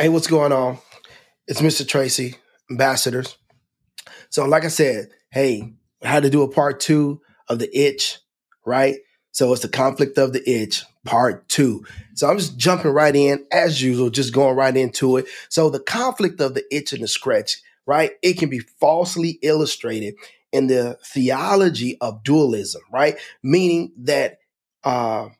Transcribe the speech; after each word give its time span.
Hey, 0.00 0.08
what's 0.08 0.28
going 0.28 0.52
on? 0.52 0.78
It's 1.48 1.60
Mr. 1.60 1.86
Tracy, 1.86 2.36
Ambassadors. 2.70 3.36
So, 4.30 4.44
like 4.44 4.64
I 4.64 4.68
said, 4.68 5.08
hey, 5.32 5.72
I 6.04 6.08
had 6.08 6.22
to 6.22 6.30
do 6.30 6.42
a 6.42 6.48
part 6.48 6.78
two 6.78 7.20
of 7.48 7.58
the 7.58 7.68
itch, 7.76 8.20
right? 8.64 8.98
So 9.32 9.52
it's 9.52 9.62
the 9.62 9.68
conflict 9.68 10.16
of 10.16 10.32
the 10.32 10.48
itch, 10.48 10.84
part 11.04 11.48
two. 11.48 11.84
So 12.14 12.30
I'm 12.30 12.38
just 12.38 12.56
jumping 12.56 12.92
right 12.92 13.14
in 13.14 13.44
as 13.50 13.82
usual, 13.82 14.08
just 14.08 14.32
going 14.32 14.54
right 14.54 14.76
into 14.76 15.16
it. 15.16 15.26
So 15.48 15.68
the 15.68 15.80
conflict 15.80 16.40
of 16.40 16.54
the 16.54 16.62
itch 16.72 16.92
and 16.92 17.02
the 17.02 17.08
scratch, 17.08 17.60
right? 17.84 18.12
It 18.22 18.38
can 18.38 18.50
be 18.50 18.60
falsely 18.60 19.40
illustrated 19.42 20.14
in 20.52 20.68
the 20.68 20.96
theology 21.04 21.98
of 22.00 22.22
dualism, 22.22 22.82
right? 22.92 23.18
Meaning 23.42 23.90
that 23.98 24.38
uh, 24.84 25.30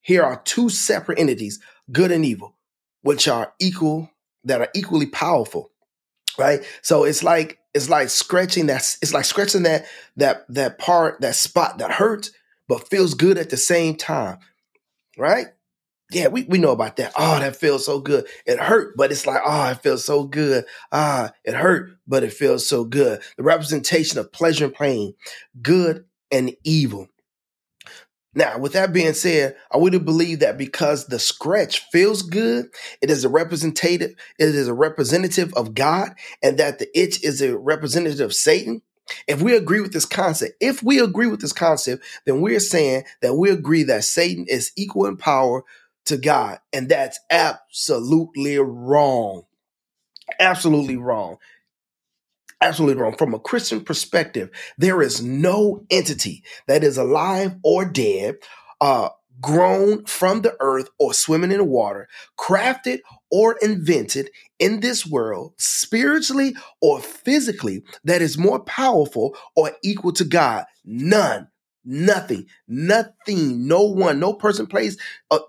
here 0.00 0.24
are 0.24 0.42
two 0.42 0.68
separate 0.68 1.20
entities, 1.20 1.60
good 1.92 2.10
and 2.10 2.24
evil, 2.24 2.56
which 3.04 3.28
are 3.28 3.52
equal, 3.60 4.10
that 4.42 4.60
are 4.60 4.70
equally 4.74 5.06
powerful, 5.06 5.70
right? 6.36 6.64
So 6.82 7.04
it's 7.04 7.22
like 7.22 7.58
it's 7.74 7.88
like 7.88 8.08
scratching 8.08 8.66
that 8.66 8.96
it's 9.02 9.12
like 9.14 9.24
scratching 9.24 9.62
that 9.64 9.86
that 10.16 10.44
that 10.48 10.78
part 10.78 11.20
that 11.20 11.36
spot 11.36 11.78
that 11.78 11.92
hurts 11.92 12.32
but 12.66 12.88
feels 12.88 13.14
good 13.14 13.38
at 13.38 13.50
the 13.50 13.56
same 13.56 13.94
time, 13.94 14.38
right? 15.18 15.48
Yeah, 16.10 16.28
we, 16.28 16.44
we 16.44 16.58
know 16.58 16.70
about 16.72 16.96
that. 16.96 17.12
Oh, 17.18 17.38
that 17.38 17.56
feels 17.56 17.84
so 17.84 17.98
good. 17.98 18.26
It 18.46 18.58
hurt, 18.58 18.96
but 18.96 19.10
it's 19.10 19.26
like, 19.26 19.40
oh, 19.44 19.70
it 19.70 19.82
feels 19.82 20.04
so 20.04 20.24
good. 20.24 20.64
Ah, 20.92 21.32
it 21.44 21.54
hurt, 21.54 21.90
but 22.06 22.22
it 22.22 22.32
feels 22.32 22.66
so 22.66 22.84
good. 22.84 23.22
The 23.36 23.42
representation 23.42 24.18
of 24.18 24.32
pleasure 24.32 24.66
and 24.66 24.74
pain, 24.74 25.14
good 25.60 26.04
and 26.30 26.54
evil. 26.62 27.08
Now, 28.34 28.58
with 28.58 28.72
that 28.72 28.92
being 28.92 29.14
said, 29.14 29.56
I 29.70 29.76
would 29.76 30.04
believe 30.04 30.40
that 30.40 30.58
because 30.58 31.06
the 31.06 31.18
scratch 31.18 31.80
feels 31.90 32.22
good, 32.22 32.66
it 33.00 33.10
is 33.10 33.24
a 33.24 33.28
representative, 33.28 34.14
it 34.38 34.54
is 34.54 34.68
a 34.68 34.74
representative 34.74 35.52
of 35.54 35.74
God, 35.74 36.14
and 36.42 36.58
that 36.58 36.78
the 36.78 36.98
itch 36.98 37.22
is 37.22 37.40
a 37.40 37.56
representative 37.56 38.20
of 38.20 38.34
Satan. 38.34 38.82
If 39.28 39.42
we 39.42 39.54
agree 39.54 39.80
with 39.80 39.92
this 39.92 40.06
concept, 40.06 40.54
if 40.60 40.82
we 40.82 40.98
agree 40.98 41.26
with 41.26 41.40
this 41.40 41.52
concept, 41.52 42.04
then 42.26 42.40
we're 42.40 42.60
saying 42.60 43.04
that 43.22 43.34
we 43.34 43.50
agree 43.50 43.84
that 43.84 44.04
Satan 44.04 44.46
is 44.48 44.72
equal 44.76 45.06
in 45.06 45.16
power 45.16 45.62
to 46.06 46.16
God, 46.16 46.58
and 46.72 46.88
that's 46.88 47.20
absolutely 47.30 48.58
wrong. 48.58 49.42
Absolutely 50.40 50.96
wrong 50.96 51.36
absolutely 52.60 53.00
wrong. 53.00 53.16
From 53.16 53.34
a 53.34 53.38
Christian 53.38 53.82
perspective, 53.82 54.50
there 54.78 55.02
is 55.02 55.22
no 55.22 55.84
entity 55.90 56.44
that 56.66 56.84
is 56.84 56.96
alive 56.96 57.54
or 57.62 57.84
dead, 57.84 58.36
uh, 58.80 59.08
grown 59.40 60.04
from 60.06 60.42
the 60.42 60.56
earth 60.60 60.88
or 60.98 61.12
swimming 61.12 61.50
in 61.50 61.58
the 61.58 61.64
water, 61.64 62.08
crafted 62.38 63.00
or 63.30 63.56
invented 63.60 64.30
in 64.58 64.80
this 64.80 65.06
world, 65.06 65.52
spiritually 65.58 66.54
or 66.80 67.00
physically, 67.00 67.82
that 68.04 68.22
is 68.22 68.38
more 68.38 68.60
powerful 68.60 69.36
or 69.56 69.72
equal 69.82 70.12
to 70.12 70.24
God. 70.24 70.64
None, 70.84 71.48
nothing, 71.84 72.46
nothing, 72.68 73.66
no 73.66 73.82
one, 73.82 74.20
no 74.20 74.34
person, 74.34 74.66
place, 74.66 74.96
a, 75.30 75.40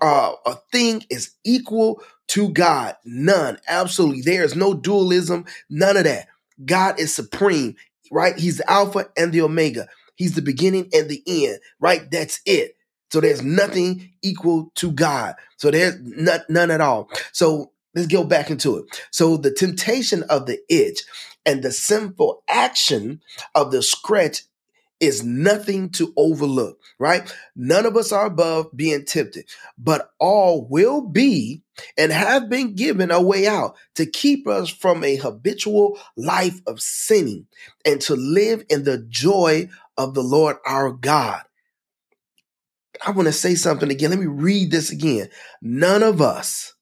uh, 0.00 0.32
a 0.46 0.56
thing 0.70 1.02
is 1.10 1.32
equal 1.44 2.02
to 2.28 2.48
God. 2.50 2.96
None, 3.04 3.58
absolutely. 3.68 4.22
There 4.22 4.44
is 4.44 4.54
no 4.56 4.74
dualism, 4.74 5.44
none 5.68 5.96
of 5.96 6.04
that. 6.04 6.28
God 6.64 6.98
is 6.98 7.14
supreme, 7.14 7.76
right? 8.10 8.36
He's 8.36 8.58
the 8.58 8.70
Alpha 8.70 9.08
and 9.16 9.32
the 9.32 9.42
Omega. 9.42 9.88
He's 10.16 10.34
the 10.34 10.42
beginning 10.42 10.88
and 10.92 11.08
the 11.08 11.22
end, 11.26 11.58
right? 11.80 12.10
That's 12.10 12.40
it. 12.46 12.76
So 13.10 13.20
there's 13.20 13.42
nothing 13.42 14.12
equal 14.22 14.70
to 14.76 14.90
God. 14.90 15.34
So 15.56 15.70
there's 15.70 15.96
not, 16.00 16.48
none 16.48 16.70
at 16.70 16.80
all. 16.80 17.10
So 17.32 17.72
let's 17.94 18.08
go 18.08 18.24
back 18.24 18.50
into 18.50 18.78
it. 18.78 19.02
So 19.10 19.36
the 19.36 19.50
temptation 19.50 20.22
of 20.24 20.46
the 20.46 20.58
itch 20.68 21.02
and 21.44 21.62
the 21.62 21.72
sinful 21.72 22.42
action 22.48 23.20
of 23.54 23.70
the 23.70 23.82
scratch 23.82 24.42
is 25.00 25.24
nothing 25.24 25.90
to 25.90 26.12
overlook, 26.16 26.78
right? 26.98 27.34
None 27.56 27.86
of 27.86 27.96
us 27.96 28.12
are 28.12 28.26
above 28.26 28.68
being 28.74 29.04
tempted, 29.04 29.46
but 29.76 30.10
all 30.20 30.66
will 30.68 31.00
be 31.00 31.61
and 31.96 32.12
have 32.12 32.48
been 32.48 32.74
given 32.74 33.10
a 33.10 33.20
way 33.20 33.46
out 33.46 33.76
to 33.94 34.06
keep 34.06 34.46
us 34.46 34.68
from 34.68 35.02
a 35.02 35.16
habitual 35.16 35.98
life 36.16 36.60
of 36.66 36.80
sinning 36.80 37.46
and 37.84 38.00
to 38.02 38.14
live 38.14 38.64
in 38.68 38.84
the 38.84 38.98
joy 39.08 39.68
of 39.96 40.14
the 40.14 40.22
Lord 40.22 40.56
our 40.66 40.92
God. 40.92 41.42
I 43.04 43.10
want 43.10 43.26
to 43.26 43.32
say 43.32 43.54
something 43.54 43.90
again. 43.90 44.10
Let 44.10 44.18
me 44.18 44.26
read 44.26 44.70
this 44.70 44.90
again. 44.90 45.28
None 45.60 46.02
of 46.02 46.20
us 46.20 46.74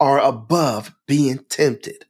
are 0.00 0.18
above 0.18 0.94
being 1.06 1.38
tempted. 1.48 2.06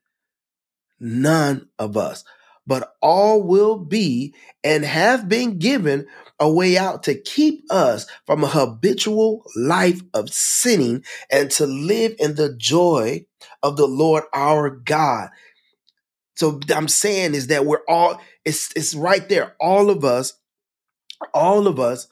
None 1.01 1.69
of 1.79 1.97
us 1.97 2.25
but 2.67 2.95
all 3.01 3.43
will 3.43 3.77
be 3.77 4.35
and 4.63 4.85
have 4.85 5.29
been 5.29 5.59
given 5.59 6.07
a 6.39 6.51
way 6.51 6.77
out 6.77 7.03
to 7.05 7.15
keep 7.15 7.65
us 7.71 8.07
from 8.27 8.45
a 8.45 8.49
habitual 8.49 9.45
life 9.57 10.01
of 10.15 10.31
sinning 10.31 11.05
and 11.31 11.51
to 11.51 11.67
live 11.67 12.15
in 12.19 12.35
the 12.35 12.55
joy 12.57 13.25
of 13.63 13.77
the 13.77 13.87
Lord 13.87 14.25
our 14.33 14.71
God. 14.71 15.31
So 16.37 16.61
I'm 16.75 16.89
saying 16.89 17.35
is 17.35 17.49
that 17.49 17.67
we're 17.67 17.85
all 17.89 18.21
it's 18.45 18.73
it's 18.75 18.95
right 18.95 19.29
there. 19.29 19.55
All 19.61 19.91
of 19.91 20.05
us, 20.05 20.35
all 21.35 21.67
of 21.67 21.79
us 21.79 22.09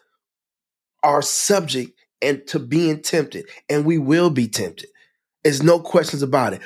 are 1.02 1.22
subject 1.22 1.98
and 2.22 2.46
to 2.48 2.58
being 2.58 3.00
tempted, 3.00 3.46
and 3.68 3.84
we 3.84 3.98
will 3.98 4.30
be 4.30 4.46
tempted. 4.46 4.88
There's 5.42 5.62
no 5.62 5.80
questions 5.80 6.22
about 6.22 6.52
it. 6.52 6.60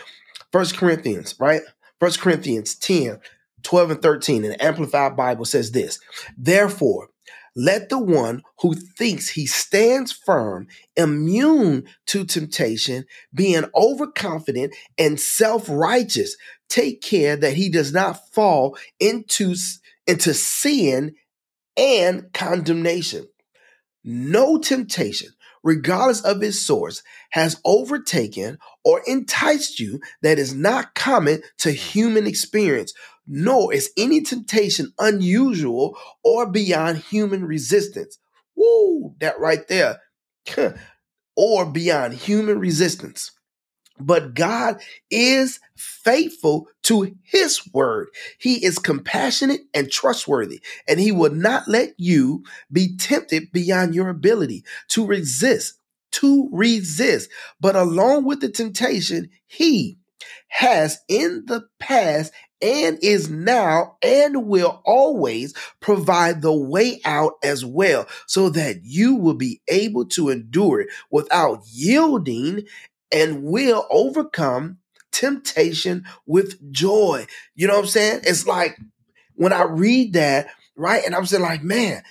First 0.53 0.77
Corinthians, 0.77 1.37
right? 1.39 1.62
First 2.00 2.21
Corinthians 2.21 2.75
10, 2.75 3.21
12 3.65 3.91
and 3.91 4.03
13 4.03 4.45
in 4.45 4.51
the 4.51 4.65
Amplified 4.65 5.17
Bible 5.17 5.45
says 5.45 5.73
this 5.73 5.99
Therefore, 6.37 7.09
let 7.57 7.89
the 7.89 7.99
one 7.99 8.43
who 8.61 8.75
thinks 8.75 9.29
he 9.29 9.47
stands 9.47 10.11
firm, 10.11 10.67
immune 10.97 11.85
to 12.07 12.25
temptation, 12.25 13.05
being 13.33 13.65
overconfident 13.77 14.75
and 14.99 15.21
self 15.21 15.69
righteous, 15.69 16.37
take 16.69 17.01
care 17.01 17.37
that 17.37 17.55
he 17.55 17.69
does 17.69 17.93
not 17.93 18.33
fall 18.33 18.77
into, 18.99 19.55
into 20.07 20.35
sin 20.35 21.15
and 21.77 22.33
condemnation. 22.33 23.29
No 24.03 24.59
temptation, 24.59 25.29
regardless 25.63 26.23
of 26.23 26.43
its 26.43 26.61
source, 26.61 27.03
has 27.31 27.61
overtaken 27.65 28.59
or 28.85 29.01
enticed 29.07 29.79
you 29.79 30.01
that 30.23 30.39
is 30.39 30.55
not 30.55 30.95
common 30.95 31.43
to 31.59 31.71
human 31.71 32.27
experience 32.27 32.93
nor 33.27 33.73
is 33.73 33.91
any 33.97 34.23
temptation 34.23 34.93
unusual 34.99 35.97
or 36.23 36.51
beyond 36.51 36.99
human 36.99 37.45
resistance. 37.45 38.19
Woo, 38.57 39.15
that 39.21 39.39
right 39.39 39.67
there. 39.69 40.01
or 41.37 41.67
beyond 41.67 42.15
human 42.15 42.59
resistance. 42.59 43.33
But 43.99 44.35
God 44.35 44.81
is 45.11 45.61
faithful 45.77 46.69
to 46.85 47.17
his 47.23 47.61
word. 47.73 48.09
He 48.39 48.65
is 48.65 48.79
compassionate 48.79 49.61
and 49.73 49.91
trustworthy, 49.91 50.61
and 50.89 50.99
he 50.99 51.12
will 51.12 51.33
not 51.33 51.69
let 51.69 51.95
you 51.97 52.45
be 52.73 52.97
tempted 52.97 53.53
beyond 53.53 53.95
your 53.95 54.09
ability 54.09 54.65
to 54.89 55.06
resist, 55.06 55.75
to 56.12 56.49
resist. 56.53 57.31
But 57.61 57.77
along 57.77 58.25
with 58.25 58.41
the 58.41 58.49
temptation, 58.49 59.31
he 59.47 59.99
has 60.49 60.99
in 61.09 61.45
the 61.47 61.62
past 61.79 62.33
and 62.65 62.99
is 63.03 63.29
now 63.29 63.97
and 64.03 64.47
will 64.47 64.81
always 64.87 65.53
provide 65.81 66.41
the 66.41 66.53
way 66.53 66.99
out 67.05 67.35
as 67.45 67.63
well 67.63 68.09
so 68.27 68.49
that 68.49 68.81
you 68.83 69.15
will 69.15 69.35
be 69.35 69.61
able 69.69 70.07
to 70.07 70.31
endure 70.31 70.81
it 70.81 70.89
without 71.11 71.61
yielding 71.71 72.65
and 73.12 73.43
will 73.43 73.87
overcome 73.91 74.79
temptation 75.12 76.06
with 76.27 76.73
joy. 76.73 77.27
You 77.55 77.69
know 77.69 77.75
what 77.75 77.83
I'm 77.85 77.87
saying? 77.88 78.21
It's 78.25 78.47
like 78.47 78.79
when 79.35 79.53
I 79.53 79.65
read 79.65 80.15
that, 80.15 80.49
right? 80.75 81.05
And 81.05 81.15
I'm 81.15 81.27
saying 81.27 81.43
like, 81.43 81.62
man, 81.62 82.03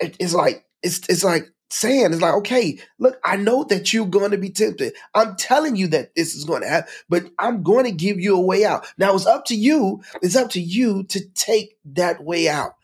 it's 0.00 0.32
like, 0.34 0.64
it's, 0.82 1.00
it's 1.10 1.22
like 1.22 1.52
saying 1.70 2.12
is 2.12 2.20
like, 2.20 2.34
okay, 2.34 2.78
look, 2.98 3.18
I 3.24 3.36
know 3.36 3.64
that 3.64 3.92
you're 3.92 4.06
going 4.06 4.30
to 4.30 4.38
be 4.38 4.50
tempted. 4.50 4.94
I'm 5.14 5.36
telling 5.36 5.76
you 5.76 5.88
that 5.88 6.14
this 6.14 6.34
is 6.34 6.44
going 6.44 6.62
to 6.62 6.68
happen, 6.68 6.92
but 7.08 7.30
I'm 7.38 7.62
going 7.62 7.84
to 7.84 7.92
give 7.92 8.20
you 8.20 8.36
a 8.36 8.40
way 8.40 8.64
out. 8.64 8.86
Now 8.96 9.14
it's 9.14 9.26
up 9.26 9.44
to 9.46 9.54
you. 9.54 10.02
It's 10.22 10.36
up 10.36 10.50
to 10.50 10.60
you 10.60 11.04
to 11.04 11.20
take 11.34 11.76
that 11.86 12.24
way 12.24 12.48
out. 12.48 12.74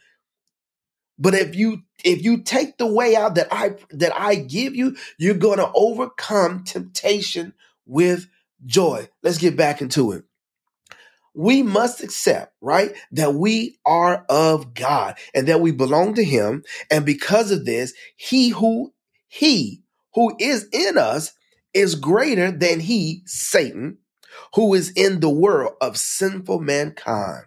But 1.19 1.34
if 1.34 1.54
you 1.54 1.82
if 2.04 2.25
you 2.25 2.42
take 2.42 2.76
the 2.76 2.86
way 2.86 3.16
out 3.16 3.36
that 3.36 3.48
I 3.50 3.76
that 3.90 4.12
I 4.19 4.34
give 4.34 4.75
you, 4.75 4.96
you're 5.16 5.34
going 5.34 5.58
to 5.58 5.70
overcome 5.72 6.64
temptation 6.64 7.54
with 7.86 8.28
joy. 8.66 9.08
Let's 9.22 9.38
get 9.38 9.56
back 9.56 9.81
into 9.81 10.12
it 10.12 10.25
we 11.34 11.62
must 11.62 12.02
accept, 12.02 12.54
right, 12.60 12.94
that 13.12 13.34
we 13.34 13.78
are 13.84 14.25
of 14.28 14.72
God 14.75 15.16
and 15.34 15.48
that 15.48 15.60
we 15.60 15.72
belong 15.72 16.14
to 16.14 16.25
him. 16.25 16.62
And 16.90 17.04
because 17.04 17.50
of 17.50 17.64
this, 17.64 17.92
he 18.16 18.50
who, 18.50 18.92
he 19.28 19.82
who 20.14 20.36
is 20.38 20.69
in 20.72 20.96
us 20.96 21.32
is 21.72 21.96
greater 21.96 22.52
than 22.52 22.81
he, 22.81 23.22
Satan, 23.26 23.98
who 24.54 24.75
is 24.75 24.92
in 24.94 25.20
the 25.20 25.31
world 25.31 25.75
of 25.81 25.96
sinful 25.96 26.60
mankind. 26.60 27.44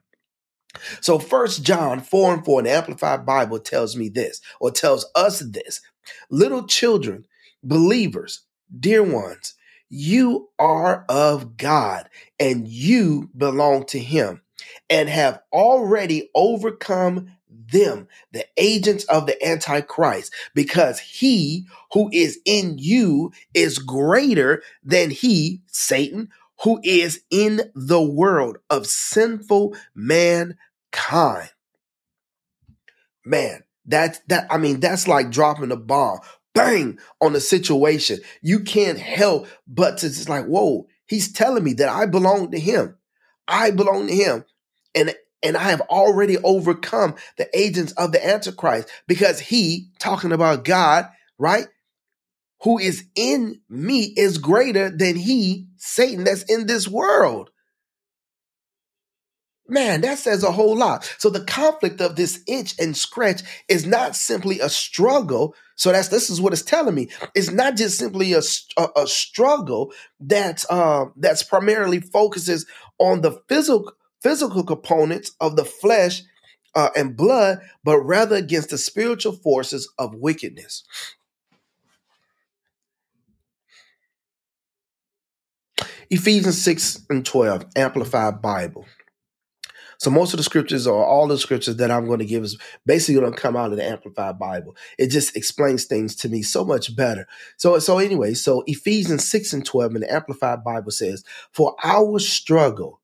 So 1.01 1.17
first 1.17 1.63
John 1.63 2.01
4 2.01 2.33
and 2.35 2.45
4 2.45 2.59
in 2.59 2.65
the 2.65 2.71
Amplified 2.71 3.25
Bible 3.25 3.59
tells 3.59 3.95
me 3.95 4.09
this, 4.09 4.41
or 4.59 4.69
tells 4.69 5.05
us 5.15 5.39
this. 5.39 5.81
Little 6.29 6.67
children, 6.67 7.25
believers, 7.63 8.41
dear 8.77 9.01
ones, 9.01 9.55
you 9.89 10.49
are 10.59 11.05
of 11.09 11.57
God 11.57 12.09
and 12.39 12.67
you 12.67 13.29
belong 13.35 13.85
to 13.87 13.99
him 13.99 14.41
and 14.89 15.09
have 15.09 15.39
already 15.53 16.29
overcome 16.35 17.31
them, 17.49 18.07
the 18.31 18.45
agents 18.57 19.03
of 19.05 19.25
the 19.25 19.45
Antichrist, 19.45 20.33
because 20.53 20.99
he 20.99 21.65
who 21.93 22.09
is 22.13 22.39
in 22.45 22.77
you 22.77 23.31
is 23.53 23.79
greater 23.79 24.63
than 24.83 25.09
he, 25.09 25.61
Satan, 25.67 26.29
who 26.63 26.79
is 26.83 27.21
in 27.29 27.61
the 27.75 28.01
world 28.01 28.57
of 28.69 28.87
sinful 28.87 29.75
mankind. 29.93 31.51
Man, 33.25 33.63
that's 33.85 34.19
that. 34.27 34.47
I 34.49 34.57
mean, 34.57 34.79
that's 34.79 35.07
like 35.07 35.31
dropping 35.31 35.71
a 35.71 35.75
bomb, 35.75 36.19
bang, 36.57 36.99
on 37.21 37.33
the 37.33 37.39
situation. 37.39 38.19
You 38.41 38.61
can't 38.61 38.99
help 38.99 39.47
but 39.67 39.99
to 39.99 40.09
just 40.09 40.29
like, 40.29 40.45
whoa, 40.45 40.87
he's 41.05 41.31
telling 41.31 41.63
me 41.63 41.73
that 41.73 41.89
I 41.89 42.05
belong 42.07 42.51
to 42.51 42.59
him. 42.59 42.97
I 43.47 43.71
belong 43.71 44.07
to 44.07 44.15
him. 44.15 44.45
And 44.95 45.13
and 45.43 45.55
I 45.55 45.69
have 45.69 45.81
already 45.81 46.39
overcome 46.39 47.13
the 47.37 47.47
agents 47.57 47.91
of 47.93 48.11
the 48.11 48.25
Antichrist 48.25 48.89
because 49.07 49.39
he, 49.39 49.91
talking 49.99 50.31
about 50.31 50.65
God, 50.65 51.07
right? 51.37 51.67
Who 52.63 52.79
is 52.79 53.05
in 53.15 53.61
me 53.69 54.13
is 54.17 54.39
greater 54.39 54.89
than 54.89 55.15
he, 55.15 55.67
Satan, 55.77 56.23
that's 56.23 56.41
in 56.43 56.65
this 56.65 56.87
world. 56.87 57.51
Man, 59.69 60.01
that 60.01 60.17
says 60.17 60.43
a 60.43 60.51
whole 60.51 60.77
lot. 60.77 61.13
So 61.17 61.29
the 61.29 61.43
conflict 61.43 61.99
of 61.99 62.15
this 62.15 62.41
itch 62.47 62.75
and 62.79 62.95
scratch 62.95 63.41
is 63.67 63.85
not 63.85 64.15
simply 64.15 64.59
a 64.59 64.69
struggle. 64.69 65.55
So 65.75 65.91
that's 65.91 66.07
this 66.07 66.29
is 66.29 66.39
what 66.39 66.53
it's 66.53 66.61
telling 66.61 66.95
me. 66.95 67.09
It's 67.35 67.51
not 67.51 67.75
just 67.75 67.97
simply 67.97 68.33
a, 68.33 68.41
a, 68.77 68.87
a 69.01 69.07
struggle 69.07 69.91
that 70.21 70.63
uh, 70.69 71.07
that's 71.17 71.43
primarily 71.43 71.99
focuses 71.99 72.65
on 72.97 73.21
the 73.21 73.41
physical 73.49 73.91
physical 74.21 74.63
components 74.63 75.31
of 75.39 75.55
the 75.55 75.65
flesh 75.65 76.23
uh, 76.75 76.89
and 76.95 77.17
blood, 77.17 77.59
but 77.83 77.99
rather 77.99 78.35
against 78.35 78.69
the 78.69 78.77
spiritual 78.77 79.33
forces 79.33 79.91
of 79.97 80.15
wickedness. 80.15 80.83
Ephesians 86.09 86.61
6 86.61 87.05
and 87.09 87.25
12, 87.25 87.65
Amplified 87.75 88.41
Bible. 88.41 88.85
So 89.97 90.11
most 90.11 90.33
of 90.33 90.37
the 90.37 90.43
scriptures 90.43 90.85
or 90.85 91.03
all 91.03 91.27
the 91.27 91.37
scriptures 91.37 91.77
that 91.77 91.89
I'm 91.89 92.05
going 92.05 92.19
to 92.19 92.25
give 92.25 92.43
is 92.43 92.57
basically 92.85 93.19
going 93.19 93.33
to 93.33 93.39
come 93.39 93.55
out 93.55 93.71
of 93.71 93.77
the 93.77 93.83
Amplified 93.83 94.37
Bible. 94.37 94.75
It 94.97 95.07
just 95.07 95.35
explains 95.35 95.85
things 95.85 96.15
to 96.17 96.29
me 96.29 96.43
so 96.43 96.63
much 96.63 96.95
better. 96.95 97.27
So 97.57 97.79
so 97.79 97.97
anyway, 97.97 98.35
so 98.35 98.63
Ephesians 98.67 99.29
6 99.29 99.53
and 99.53 99.65
12 99.65 99.95
in 99.95 100.01
the 100.01 100.13
Amplified 100.13 100.63
Bible 100.63 100.91
says, 100.91 101.23
For 101.51 101.75
our 101.83 102.19
struggle 102.19 103.01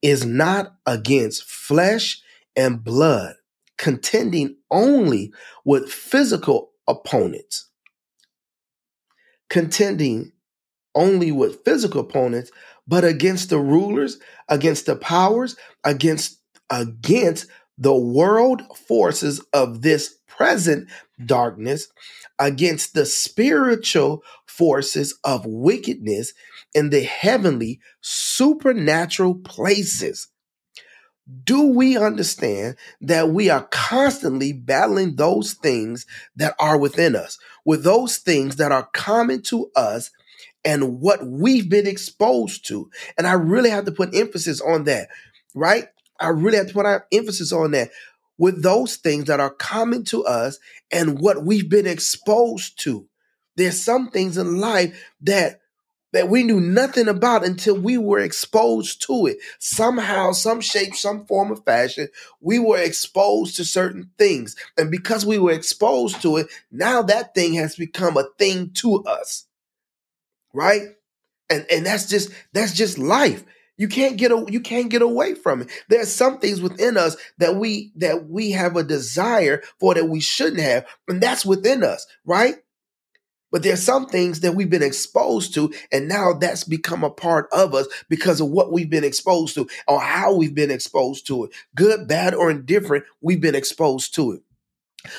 is 0.00 0.24
not 0.24 0.76
against 0.86 1.44
flesh 1.44 2.22
and 2.54 2.82
blood, 2.84 3.34
contending 3.76 4.56
only 4.70 5.32
with 5.64 5.90
physical 5.90 6.70
opponents. 6.86 7.68
Contending 9.50 10.32
only 10.94 11.32
with 11.32 11.64
physical 11.64 12.00
opponents, 12.00 12.50
but 12.88 13.04
against 13.04 13.50
the 13.50 13.58
rulers, 13.60 14.18
against 14.48 14.86
the 14.86 14.96
powers, 14.96 15.56
against 15.84 16.40
against 16.70 17.46
the 17.76 17.94
world 17.94 18.62
forces 18.76 19.40
of 19.52 19.82
this 19.82 20.16
present 20.26 20.88
darkness, 21.24 21.88
against 22.38 22.94
the 22.94 23.06
spiritual 23.06 24.22
forces 24.46 25.18
of 25.22 25.46
wickedness 25.46 26.32
in 26.74 26.90
the 26.90 27.02
heavenly 27.02 27.80
supernatural 28.00 29.34
places. 29.34 30.28
Do 31.44 31.66
we 31.66 31.96
understand 31.96 32.76
that 33.02 33.30
we 33.30 33.50
are 33.50 33.68
constantly 33.70 34.52
battling 34.52 35.16
those 35.16 35.52
things 35.52 36.06
that 36.36 36.54
are 36.58 36.78
within 36.78 37.14
us, 37.14 37.38
with 37.66 37.84
those 37.84 38.16
things 38.16 38.56
that 38.56 38.72
are 38.72 38.88
common 38.94 39.42
to 39.42 39.70
us 39.76 40.10
and 40.68 41.00
what 41.00 41.26
we've 41.26 41.70
been 41.70 41.86
exposed 41.86 42.66
to? 42.68 42.90
And 43.16 43.26
I 43.26 43.32
really 43.32 43.70
have 43.70 43.86
to 43.86 43.92
put 43.92 44.14
emphasis 44.14 44.60
on 44.60 44.84
that, 44.84 45.08
right? 45.54 45.86
I 46.20 46.28
really 46.28 46.58
have 46.58 46.66
to 46.66 46.74
put 46.74 47.02
emphasis 47.10 47.52
on 47.52 47.70
that 47.70 47.88
with 48.36 48.62
those 48.62 48.96
things 48.96 49.24
that 49.24 49.40
are 49.40 49.48
common 49.48 50.04
to 50.04 50.26
us 50.26 50.58
and 50.92 51.20
what 51.20 51.42
we've 51.42 51.70
been 51.70 51.86
exposed 51.86 52.78
to. 52.80 53.08
There's 53.56 53.82
some 53.82 54.10
things 54.10 54.36
in 54.36 54.60
life 54.60 55.02
that 55.22 55.60
that 56.12 56.28
we 56.28 56.42
knew 56.42 56.60
nothing 56.60 57.08
about 57.08 57.44
until 57.44 57.78
we 57.78 57.98
were 57.98 58.18
exposed 58.18 59.02
to 59.06 59.26
it. 59.26 59.38
Somehow, 59.58 60.32
some 60.32 60.60
shape, 60.60 60.94
some 60.94 61.26
form 61.26 61.50
of 61.50 61.64
fashion, 61.64 62.08
we 62.40 62.58
were 62.58 62.78
exposed 62.78 63.56
to 63.56 63.64
certain 63.64 64.10
things. 64.16 64.56
And 64.78 64.90
because 64.90 65.26
we 65.26 65.38
were 65.38 65.52
exposed 65.52 66.22
to 66.22 66.38
it, 66.38 66.46
now 66.70 67.02
that 67.02 67.34
thing 67.34 67.54
has 67.54 67.76
become 67.76 68.16
a 68.16 68.24
thing 68.38 68.70
to 68.76 69.04
us. 69.04 69.47
Right? 70.52 70.82
And 71.50 71.66
and 71.70 71.86
that's 71.86 72.08
just 72.08 72.30
that's 72.52 72.74
just 72.74 72.98
life. 72.98 73.44
You 73.78 73.86
can't 73.86 74.16
get 74.16 74.32
a, 74.32 74.44
you 74.48 74.60
can't 74.60 74.90
get 74.90 75.02
away 75.02 75.34
from 75.34 75.62
it. 75.62 75.70
There's 75.88 76.12
some 76.12 76.40
things 76.40 76.60
within 76.60 76.96
us 76.96 77.16
that 77.38 77.54
we 77.56 77.92
that 77.96 78.28
we 78.28 78.50
have 78.50 78.76
a 78.76 78.82
desire 78.82 79.62
for 79.78 79.94
that 79.94 80.08
we 80.08 80.20
shouldn't 80.20 80.60
have, 80.60 80.86
and 81.06 81.22
that's 81.22 81.46
within 81.46 81.84
us, 81.84 82.06
right? 82.26 82.56
But 83.50 83.62
there's 83.62 83.82
some 83.82 84.06
things 84.06 84.40
that 84.40 84.54
we've 84.54 84.68
been 84.68 84.82
exposed 84.82 85.54
to, 85.54 85.72
and 85.90 86.08
now 86.08 86.34
that's 86.34 86.64
become 86.64 87.02
a 87.02 87.10
part 87.10 87.48
of 87.52 87.72
us 87.72 87.86
because 88.08 88.40
of 88.40 88.48
what 88.50 88.72
we've 88.72 88.90
been 88.90 89.04
exposed 89.04 89.54
to 89.54 89.68
or 89.86 90.00
how 90.00 90.34
we've 90.34 90.54
been 90.54 90.70
exposed 90.70 91.26
to 91.28 91.44
it. 91.44 91.52
Good, 91.74 92.08
bad, 92.08 92.34
or 92.34 92.50
indifferent, 92.50 93.04
we've 93.22 93.40
been 93.40 93.54
exposed 93.54 94.14
to 94.16 94.32
it. 94.32 94.42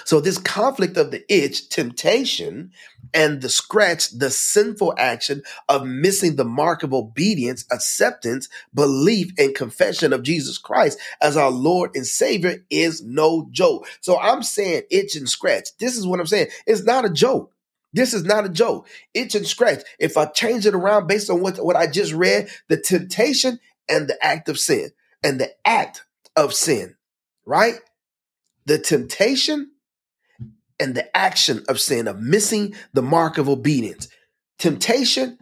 So, 0.05 0.19
this 0.19 0.37
conflict 0.37 0.97
of 0.97 1.11
the 1.11 1.23
itch, 1.33 1.69
temptation, 1.69 2.71
and 3.13 3.41
the 3.41 3.49
scratch, 3.49 4.11
the 4.11 4.29
sinful 4.29 4.93
action 4.97 5.43
of 5.67 5.85
missing 5.85 6.35
the 6.35 6.45
mark 6.45 6.83
of 6.83 6.93
obedience, 6.93 7.65
acceptance, 7.71 8.49
belief, 8.73 9.31
and 9.37 9.55
confession 9.55 10.13
of 10.13 10.23
Jesus 10.23 10.57
Christ 10.57 10.99
as 11.21 11.37
our 11.37 11.51
Lord 11.51 11.91
and 11.95 12.05
Savior 12.05 12.65
is 12.69 13.03
no 13.03 13.47
joke. 13.51 13.87
So, 14.01 14.19
I'm 14.19 14.43
saying 14.43 14.83
itch 14.91 15.15
and 15.15 15.29
scratch. 15.29 15.69
This 15.79 15.97
is 15.97 16.05
what 16.05 16.19
I'm 16.19 16.27
saying. 16.27 16.47
It's 16.65 16.83
not 16.83 17.05
a 17.05 17.09
joke. 17.09 17.53
This 17.93 18.13
is 18.13 18.23
not 18.23 18.45
a 18.45 18.49
joke. 18.49 18.87
Itch 19.13 19.35
and 19.35 19.47
scratch. 19.47 19.81
If 19.97 20.17
I 20.17 20.25
change 20.25 20.65
it 20.65 20.75
around 20.75 21.07
based 21.07 21.29
on 21.29 21.41
what, 21.41 21.57
what 21.57 21.75
I 21.75 21.87
just 21.87 22.13
read, 22.13 22.49
the 22.67 22.77
temptation 22.77 23.59
and 23.87 24.07
the 24.07 24.23
act 24.23 24.47
of 24.49 24.59
sin, 24.59 24.91
and 25.23 25.39
the 25.39 25.51
act 25.65 26.03
of 26.35 26.53
sin, 26.53 26.95
right? 27.45 27.79
The 28.65 28.77
temptation 28.77 29.71
and 30.79 30.95
the 30.95 31.15
action 31.15 31.63
of 31.67 31.79
sin, 31.79 32.07
of 32.07 32.21
missing 32.21 32.73
the 32.93 33.01
mark 33.01 33.37
of 33.37 33.49
obedience. 33.49 34.07
Temptation 34.57 35.37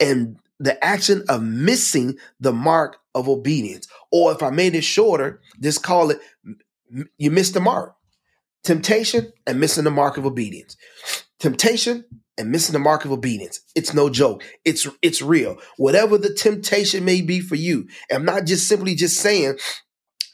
and 0.00 0.38
the 0.58 0.82
action 0.84 1.24
of 1.28 1.42
missing 1.42 2.16
the 2.40 2.52
mark 2.52 2.98
of 3.14 3.28
obedience. 3.28 3.88
Or 4.10 4.32
if 4.32 4.42
I 4.42 4.50
made 4.50 4.74
it 4.74 4.84
shorter, 4.84 5.40
just 5.60 5.82
call 5.82 6.10
it 6.10 6.20
you 7.18 7.30
missed 7.30 7.54
the 7.54 7.60
mark. 7.60 7.94
Temptation 8.64 9.32
and 9.46 9.60
missing 9.60 9.84
the 9.84 9.90
mark 9.90 10.16
of 10.16 10.26
obedience. 10.26 10.76
Temptation 11.38 12.04
and 12.38 12.50
missing 12.50 12.72
the 12.72 12.78
mark 12.78 13.04
of 13.04 13.12
obedience. 13.12 13.60
It's 13.74 13.94
no 13.94 14.08
joke. 14.08 14.42
It's 14.64 14.86
it's 15.02 15.22
real. 15.22 15.56
Whatever 15.76 16.18
the 16.18 16.32
temptation 16.32 17.04
may 17.04 17.22
be 17.22 17.40
for 17.40 17.54
you. 17.54 17.88
I'm 18.10 18.24
not 18.24 18.44
just 18.44 18.68
simply 18.68 18.94
just 18.94 19.16
saying 19.18 19.58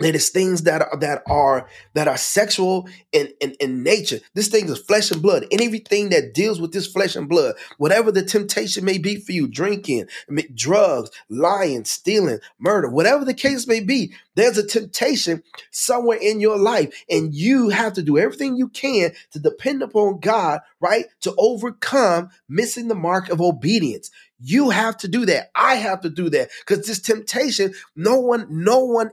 it 0.04 0.14
is 0.14 0.30
things 0.30 0.62
that 0.62 0.82
are 0.82 0.96
that 0.98 1.22
are 1.26 1.68
that 1.94 2.08
are 2.08 2.16
sexual 2.16 2.88
in, 3.12 3.28
in, 3.40 3.54
in 3.60 3.82
nature. 3.82 4.20
This 4.34 4.48
thing 4.48 4.68
is 4.68 4.78
flesh 4.78 5.10
and 5.10 5.22
blood. 5.22 5.46
And 5.50 5.60
everything 5.60 6.10
that 6.10 6.34
deals 6.34 6.60
with 6.60 6.72
this 6.72 6.86
flesh 6.86 7.16
and 7.16 7.28
blood, 7.28 7.54
whatever 7.78 8.12
the 8.12 8.24
temptation 8.24 8.84
may 8.84 8.98
be 8.98 9.16
for 9.16 9.32
you, 9.32 9.48
drinking, 9.48 10.06
drugs, 10.54 11.10
lying, 11.28 11.84
stealing, 11.84 12.40
murder, 12.58 12.88
whatever 12.88 13.24
the 13.24 13.34
case 13.34 13.66
may 13.66 13.80
be, 13.80 14.12
there's 14.34 14.58
a 14.58 14.66
temptation 14.66 15.42
somewhere 15.70 16.18
in 16.20 16.40
your 16.40 16.58
life, 16.58 17.04
and 17.10 17.34
you 17.34 17.68
have 17.68 17.92
to 17.94 18.02
do 18.02 18.18
everything 18.18 18.56
you 18.56 18.68
can 18.68 19.12
to 19.32 19.38
depend 19.38 19.82
upon 19.82 20.20
God, 20.20 20.60
right? 20.80 21.06
To 21.22 21.34
overcome 21.36 22.30
missing 22.48 22.88
the 22.88 22.94
mark 22.94 23.28
of 23.28 23.40
obedience. 23.40 24.10
You 24.44 24.70
have 24.70 24.96
to 24.98 25.08
do 25.08 25.24
that. 25.26 25.50
I 25.54 25.76
have 25.76 26.00
to 26.00 26.10
do 26.10 26.28
that 26.30 26.50
because 26.66 26.86
this 26.86 27.00
temptation, 27.00 27.74
no 27.94 28.18
one, 28.18 28.46
no 28.50 28.80
one 28.84 29.10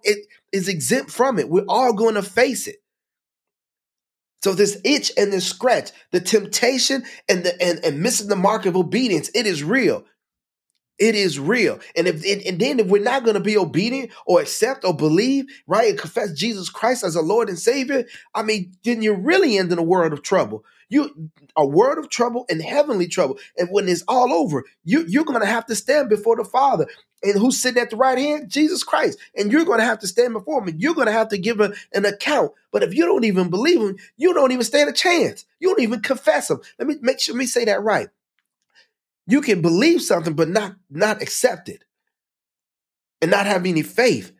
is 0.51 0.67
exempt 0.67 1.11
from 1.11 1.39
it. 1.39 1.49
We're 1.49 1.65
all 1.67 1.93
going 1.93 2.15
to 2.15 2.23
face 2.23 2.67
it. 2.67 2.77
So 4.41 4.53
this 4.53 4.79
itch 4.85 5.11
and 5.17 5.33
this 5.33 5.45
scratch, 5.45 5.91
the 6.11 6.21
temptation 6.21 7.03
and 7.27 7.43
the 7.43 7.61
and, 7.61 7.83
and 7.83 8.01
missing 8.01 8.29
the 8.29 8.35
mark 8.35 8.65
of 8.65 8.77
obedience, 8.77 9.29
it 9.35 9.45
is 9.45 9.63
real. 9.63 10.05
It 10.97 11.15
is 11.15 11.39
real. 11.39 11.79
And 11.95 12.07
if 12.07 12.25
and 12.25 12.59
then 12.59 12.79
if 12.79 12.87
we're 12.87 13.03
not 13.03 13.23
going 13.23 13.35
to 13.35 13.41
be 13.41 13.57
obedient 13.57 14.11
or 14.25 14.41
accept 14.41 14.85
or 14.85 14.95
believe, 14.95 15.45
right, 15.67 15.89
and 15.89 15.99
confess 15.99 16.33
Jesus 16.33 16.69
Christ 16.69 17.03
as 17.03 17.15
a 17.15 17.21
Lord 17.21 17.49
and 17.49 17.59
Savior, 17.59 18.05
I 18.33 18.43
mean, 18.43 18.73
then 18.83 19.01
you're 19.01 19.19
really 19.19 19.57
in 19.57 19.71
a 19.71 19.81
world 19.81 20.13
of 20.13 20.23
trouble. 20.23 20.63
You 20.89 21.29
a 21.55 21.65
world 21.65 21.99
of 21.99 22.09
trouble 22.09 22.45
and 22.49 22.61
heavenly 22.61 23.07
trouble. 23.07 23.37
And 23.57 23.69
when 23.69 23.87
it's 23.87 24.03
all 24.07 24.33
over, 24.33 24.65
you 24.83 25.05
you're 25.07 25.23
going 25.23 25.39
to 25.39 25.45
have 25.45 25.67
to 25.67 25.75
stand 25.75 26.09
before 26.09 26.35
the 26.35 26.43
Father. 26.43 26.87
And 27.21 27.37
who's 27.37 27.61
sitting 27.61 27.81
at 27.81 27.89
the 27.89 27.97
right 27.97 28.17
hand? 28.17 28.49
Jesus 28.49 28.83
Christ. 28.83 29.19
And 29.35 29.51
you're 29.51 29.65
going 29.65 29.79
to 29.79 29.85
have 29.85 29.99
to 29.99 30.07
stand 30.07 30.33
before 30.33 30.61
him. 30.61 30.69
And 30.69 30.81
you're 30.81 30.95
going 30.95 31.07
to 31.07 31.13
have 31.13 31.29
to 31.29 31.37
give 31.37 31.59
an 31.59 31.75
account. 31.93 32.53
But 32.71 32.81
if 32.81 32.93
you 32.93 33.05
don't 33.05 33.25
even 33.25 33.49
believe 33.49 33.79
him, 33.79 33.97
you 34.17 34.33
don't 34.33 34.51
even 34.51 34.63
stand 34.63 34.89
a 34.89 34.93
chance. 34.93 35.45
You 35.59 35.69
don't 35.69 35.81
even 35.81 36.01
confess 36.01 36.49
him. 36.49 36.61
Let 36.79 36.87
me 36.87 36.95
make 37.01 37.19
sure 37.19 37.35
me 37.35 37.45
say 37.45 37.65
that 37.65 37.83
right. 37.83 38.09
You 39.27 39.41
can 39.41 39.61
believe 39.61 40.01
something, 40.01 40.33
but 40.33 40.49
not 40.49 40.75
not 40.89 41.21
accept 41.21 41.69
it, 41.69 41.83
and 43.21 43.29
not 43.29 43.45
have 43.45 43.65
any 43.65 43.83
faith. 43.83 44.31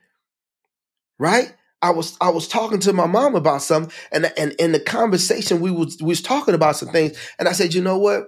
Right? 1.20 1.54
I 1.82 1.92
was 1.92 2.18
I 2.20 2.30
was 2.30 2.48
talking 2.48 2.80
to 2.82 2.94
my 2.94 3.06
mom 3.08 3.36
about 3.36 3.62
something, 3.62 3.94
and 4.12 4.32
and 4.38 4.54
in 4.54 4.72
the 4.74 4.80
conversation 4.80 5.62
we 5.62 5.72
was 5.72 5.98
we 6.02 6.08
was 6.08 6.22
talking 6.22 6.54
about 6.54 6.76
some 6.76 6.90
things, 6.90 7.18
and 7.38 7.48
I 7.48 7.54
said, 7.54 7.74
you 7.74 7.82
know 7.82 7.98
what? 7.98 8.26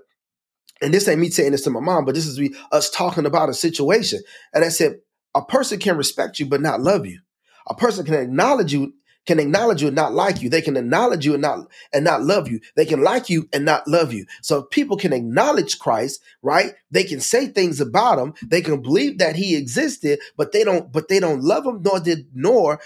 And 0.81 0.93
this 0.93 1.07
ain't 1.07 1.19
me 1.19 1.29
saying 1.29 1.51
this 1.51 1.63
to 1.63 1.69
my 1.69 1.79
mom, 1.79 2.05
but 2.05 2.15
this 2.15 2.25
is 2.25 2.39
we 2.39 2.55
us 2.71 2.89
talking 2.89 3.25
about 3.25 3.49
a 3.49 3.53
situation. 3.53 4.21
And 4.53 4.63
I 4.63 4.69
said, 4.69 4.99
a 5.35 5.43
person 5.43 5.79
can 5.79 5.97
respect 5.97 6.39
you 6.39 6.45
but 6.45 6.61
not 6.61 6.81
love 6.81 7.05
you. 7.05 7.19
A 7.67 7.75
person 7.75 8.05
can 8.05 8.15
acknowledge 8.15 8.73
you 8.73 8.93
can 9.25 9.39
acknowledge 9.39 9.81
you 9.81 9.87
and 9.87 9.95
not 9.95 10.13
like 10.13 10.41
you. 10.41 10.49
They 10.49 10.61
can 10.61 10.75
acknowledge 10.75 11.25
you 11.25 11.33
and 11.33 11.41
not 11.41 11.67
and 11.93 12.03
not 12.03 12.23
love 12.23 12.47
you. 12.47 12.59
They 12.75 12.85
can 12.85 13.03
like 13.03 13.29
you 13.29 13.47
and 13.53 13.65
not 13.65 13.87
love 13.87 14.13
you. 14.13 14.25
So 14.41 14.63
people 14.63 14.97
can 14.97 15.13
acknowledge 15.13 15.77
Christ, 15.77 16.21
right? 16.41 16.73
They 16.89 17.03
can 17.03 17.19
say 17.19 17.47
things 17.47 17.79
about 17.79 18.17
him. 18.17 18.33
They 18.43 18.61
can 18.61 18.81
believe 18.81 19.19
that 19.19 19.35
he 19.35 19.55
existed, 19.55 20.19
but 20.37 20.51
they 20.51 20.63
don't 20.63 20.91
but 20.91 21.07
they 21.07 21.19
don't 21.19 21.43
love 21.43 21.65
him 21.65 21.81
nor 21.83 21.99
did 21.99 22.27
nor 22.33 22.79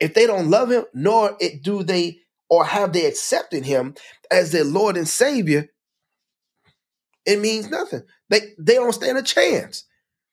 if 0.00 0.14
they 0.14 0.26
don't 0.26 0.50
love 0.50 0.70
him 0.70 0.84
nor 0.92 1.36
it 1.40 1.62
do 1.62 1.82
they 1.82 2.18
or 2.48 2.64
have 2.64 2.92
they 2.92 3.06
accepted 3.06 3.64
him 3.64 3.94
as 4.30 4.52
their 4.52 4.64
Lord 4.64 4.96
and 4.96 5.08
Savior, 5.08 5.68
it 7.26 7.40
means 7.40 7.70
nothing. 7.70 8.02
They 8.28 8.54
they 8.58 8.74
don't 8.74 8.92
stand 8.92 9.18
a 9.18 9.22
chance. 9.22 9.84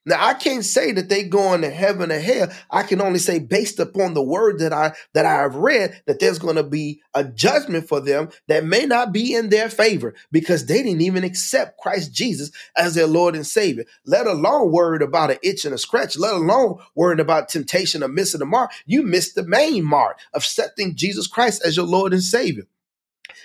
Now 0.06 0.26
I 0.26 0.34
can't 0.34 0.66
say 0.66 0.92
that 0.94 1.10
they 1.10 1.24
going 1.24 1.62
to 1.62 1.70
heaven 1.70 2.12
or 2.12 2.20
hell. 2.20 2.48
I 2.72 2.84
can 2.84 3.02
only 3.02 3.20
say 3.20 3.38
based 3.38 3.80
upon 3.80 4.14
the 4.14 4.24
word 4.24 4.60
that 4.60 4.74
I 4.74 4.94
that 5.14 5.28
I 5.28 5.34
have 5.36 5.56
read 5.56 6.02
that 6.08 6.20
there's 6.20 6.40
going 6.40 6.56
to 6.56 6.64
be 6.64 7.02
a 7.14 7.24
judgment 7.24 7.88
for 7.88 8.00
them 8.00 8.30
that 8.48 8.66
may 8.66 8.86
not 8.86 9.12
be 9.12 9.36
in 9.36 9.50
their 9.50 9.70
favor 9.70 10.16
because 10.32 10.66
they 10.66 10.82
didn't 10.82 11.02
even 11.02 11.24
accept 11.24 11.78
Christ 11.78 12.14
Jesus 12.14 12.52
as 12.76 12.96
their 12.96 13.06
Lord 13.06 13.36
and 13.36 13.46
Savior. 13.46 13.86
Let 14.06 14.26
alone 14.26 14.72
worried 14.72 15.04
about 15.04 15.32
an 15.32 15.38
itch 15.44 15.66
and 15.66 15.74
a 15.74 15.78
scratch. 15.78 16.18
Let 16.18 16.34
alone 16.34 16.80
worrying 16.96 17.20
about 17.20 17.50
temptation 17.50 18.04
or 18.04 18.08
missing 18.08 18.40
the 18.40 18.46
mark. 18.46 18.72
You 18.88 19.04
missed 19.04 19.36
the 19.36 19.46
main 19.46 19.84
mark 19.86 20.20
of 20.34 20.42
accepting 20.42 20.96
Jesus 20.96 21.28
Christ 21.28 21.62
as 21.64 21.78
your 21.78 21.86
Lord 21.86 22.14
and 22.14 22.24
Savior. 22.24 22.64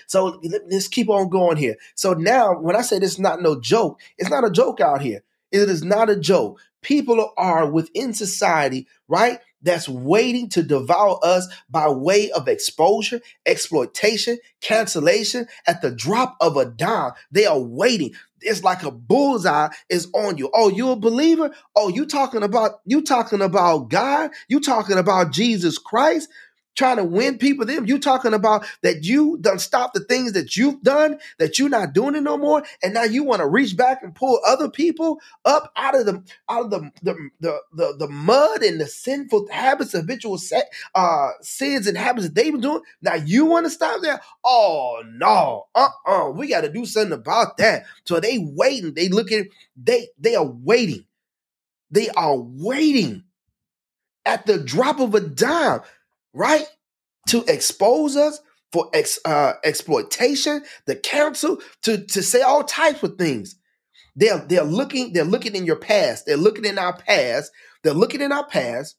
So 0.07 0.41
let's 0.71 0.87
keep 0.87 1.09
on 1.09 1.29
going 1.29 1.57
here. 1.57 1.75
So 1.95 2.13
now, 2.13 2.53
when 2.59 2.75
I 2.75 2.81
say 2.81 2.97
this 2.97 3.13
is 3.13 3.19
not 3.19 3.41
no 3.41 3.59
joke, 3.59 3.99
it's 4.17 4.29
not 4.29 4.45
a 4.45 4.49
joke 4.49 4.81
out 4.81 5.01
here. 5.01 5.21
It 5.51 5.69
is 5.69 5.83
not 5.83 6.09
a 6.09 6.19
joke. 6.19 6.59
People 6.81 7.31
are 7.37 7.69
within 7.69 8.13
society, 8.13 8.87
right? 9.07 9.39
That's 9.61 9.89
waiting 9.89 10.49
to 10.49 10.63
devour 10.63 11.19
us 11.23 11.47
by 11.69 11.89
way 11.89 12.31
of 12.31 12.47
exposure, 12.47 13.21
exploitation, 13.45 14.37
cancellation 14.61 15.47
at 15.65 15.81
the 15.81 15.91
drop 15.91 16.37
of 16.39 16.57
a 16.57 16.65
dime. 16.65 17.13
They 17.31 17.45
are 17.45 17.59
waiting. 17.59 18.13
It's 18.41 18.63
like 18.63 18.83
a 18.83 18.91
bullseye 18.91 19.69
is 19.89 20.07
on 20.13 20.37
you. 20.37 20.51
Oh, 20.53 20.69
you 20.69 20.91
a 20.91 20.95
believer? 20.95 21.53
Oh, 21.75 21.89
you 21.89 22.05
talking 22.05 22.43
about 22.43 22.81
you 22.85 23.01
talking 23.01 23.41
about 23.41 23.89
God? 23.89 24.29
You 24.47 24.59
talking 24.59 24.97
about 24.97 25.31
Jesus 25.31 25.79
Christ? 25.79 26.29
Trying 26.77 26.97
to 26.97 27.03
win 27.03 27.37
people 27.37 27.65
them. 27.65 27.85
You 27.87 27.99
talking 27.99 28.33
about 28.33 28.65
that 28.83 29.03
you 29.03 29.37
done 29.41 29.59
stop 29.59 29.93
the 29.93 30.01
things 30.01 30.33
that 30.33 30.55
you've 30.55 30.81
done, 30.83 31.19
that 31.39 31.59
you're 31.59 31.69
not 31.69 31.93
doing 31.93 32.15
it 32.15 32.21
no 32.23 32.37
more, 32.37 32.63
and 32.83 32.93
now 32.93 33.03
you 33.03 33.23
want 33.23 33.41
to 33.41 33.47
reach 33.47 33.75
back 33.75 34.03
and 34.03 34.15
pull 34.15 34.39
other 34.47 34.69
people 34.69 35.19
up 35.45 35.71
out 35.75 35.95
of 35.99 36.05
the 36.05 36.23
out 36.49 36.65
of 36.65 36.71
the 36.71 36.91
the 37.03 37.29
the, 37.41 37.59
the, 37.73 37.95
the 37.99 38.07
mud 38.07 38.63
and 38.63 38.79
the 38.79 38.87
sinful 38.87 39.47
habits, 39.51 39.91
habitual 39.93 40.37
set, 40.37 40.71
uh, 40.95 41.29
sins 41.41 41.87
and 41.87 41.97
habits 41.97 42.27
that 42.27 42.35
they've 42.35 42.51
been 42.53 42.61
doing. 42.61 42.81
Now 43.01 43.15
you 43.15 43.45
want 43.45 43.65
to 43.65 43.69
stop 43.71 44.01
that? 44.01 44.21
Oh 44.45 45.03
no, 45.07 45.65
uh 45.75 45.89
uh 46.07 46.31
we 46.33 46.47
got 46.47 46.61
to 46.61 46.69
do 46.71 46.85
something 46.85 47.13
about 47.13 47.57
that. 47.57 47.85
So 48.05 48.19
they 48.19 48.37
waiting, 48.39 48.93
they 48.93 49.09
looking, 49.09 49.49
they 49.75 50.07
they 50.19 50.35
are 50.35 50.45
waiting, 50.45 51.05
they 51.91 52.09
are 52.09 52.37
waiting 52.37 53.23
at 54.25 54.45
the 54.45 54.57
drop 54.59 54.99
of 54.99 55.15
a 55.15 55.21
dime 55.21 55.81
right? 56.37 56.65
To 57.29 57.43
expose 57.47 58.15
us 58.15 58.39
for 58.71 58.89
ex, 58.93 59.19
uh, 59.25 59.53
exploitation, 59.63 60.63
the 60.85 60.95
council 60.95 61.57
to, 61.83 62.05
to 62.05 62.21
say 62.21 62.41
all 62.41 62.63
types 62.63 63.03
of 63.03 63.17
things. 63.17 63.55
They're, 64.15 64.45
they're 64.47 64.63
looking, 64.63 65.13
they're 65.13 65.23
looking 65.23 65.55
in 65.55 65.65
your 65.65 65.77
past. 65.77 66.25
They're 66.25 66.37
looking 66.37 66.65
in 66.65 66.77
our 66.77 66.95
past. 66.95 67.51
They're 67.83 67.93
looking 67.93 68.21
in 68.21 68.31
our 68.31 68.45
past 68.45 68.95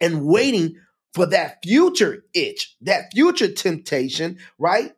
and 0.00 0.24
waiting 0.24 0.76
for 1.14 1.26
that 1.26 1.58
future 1.64 2.24
itch, 2.34 2.76
that 2.82 3.12
future 3.14 3.52
temptation, 3.52 4.38
right? 4.58 4.92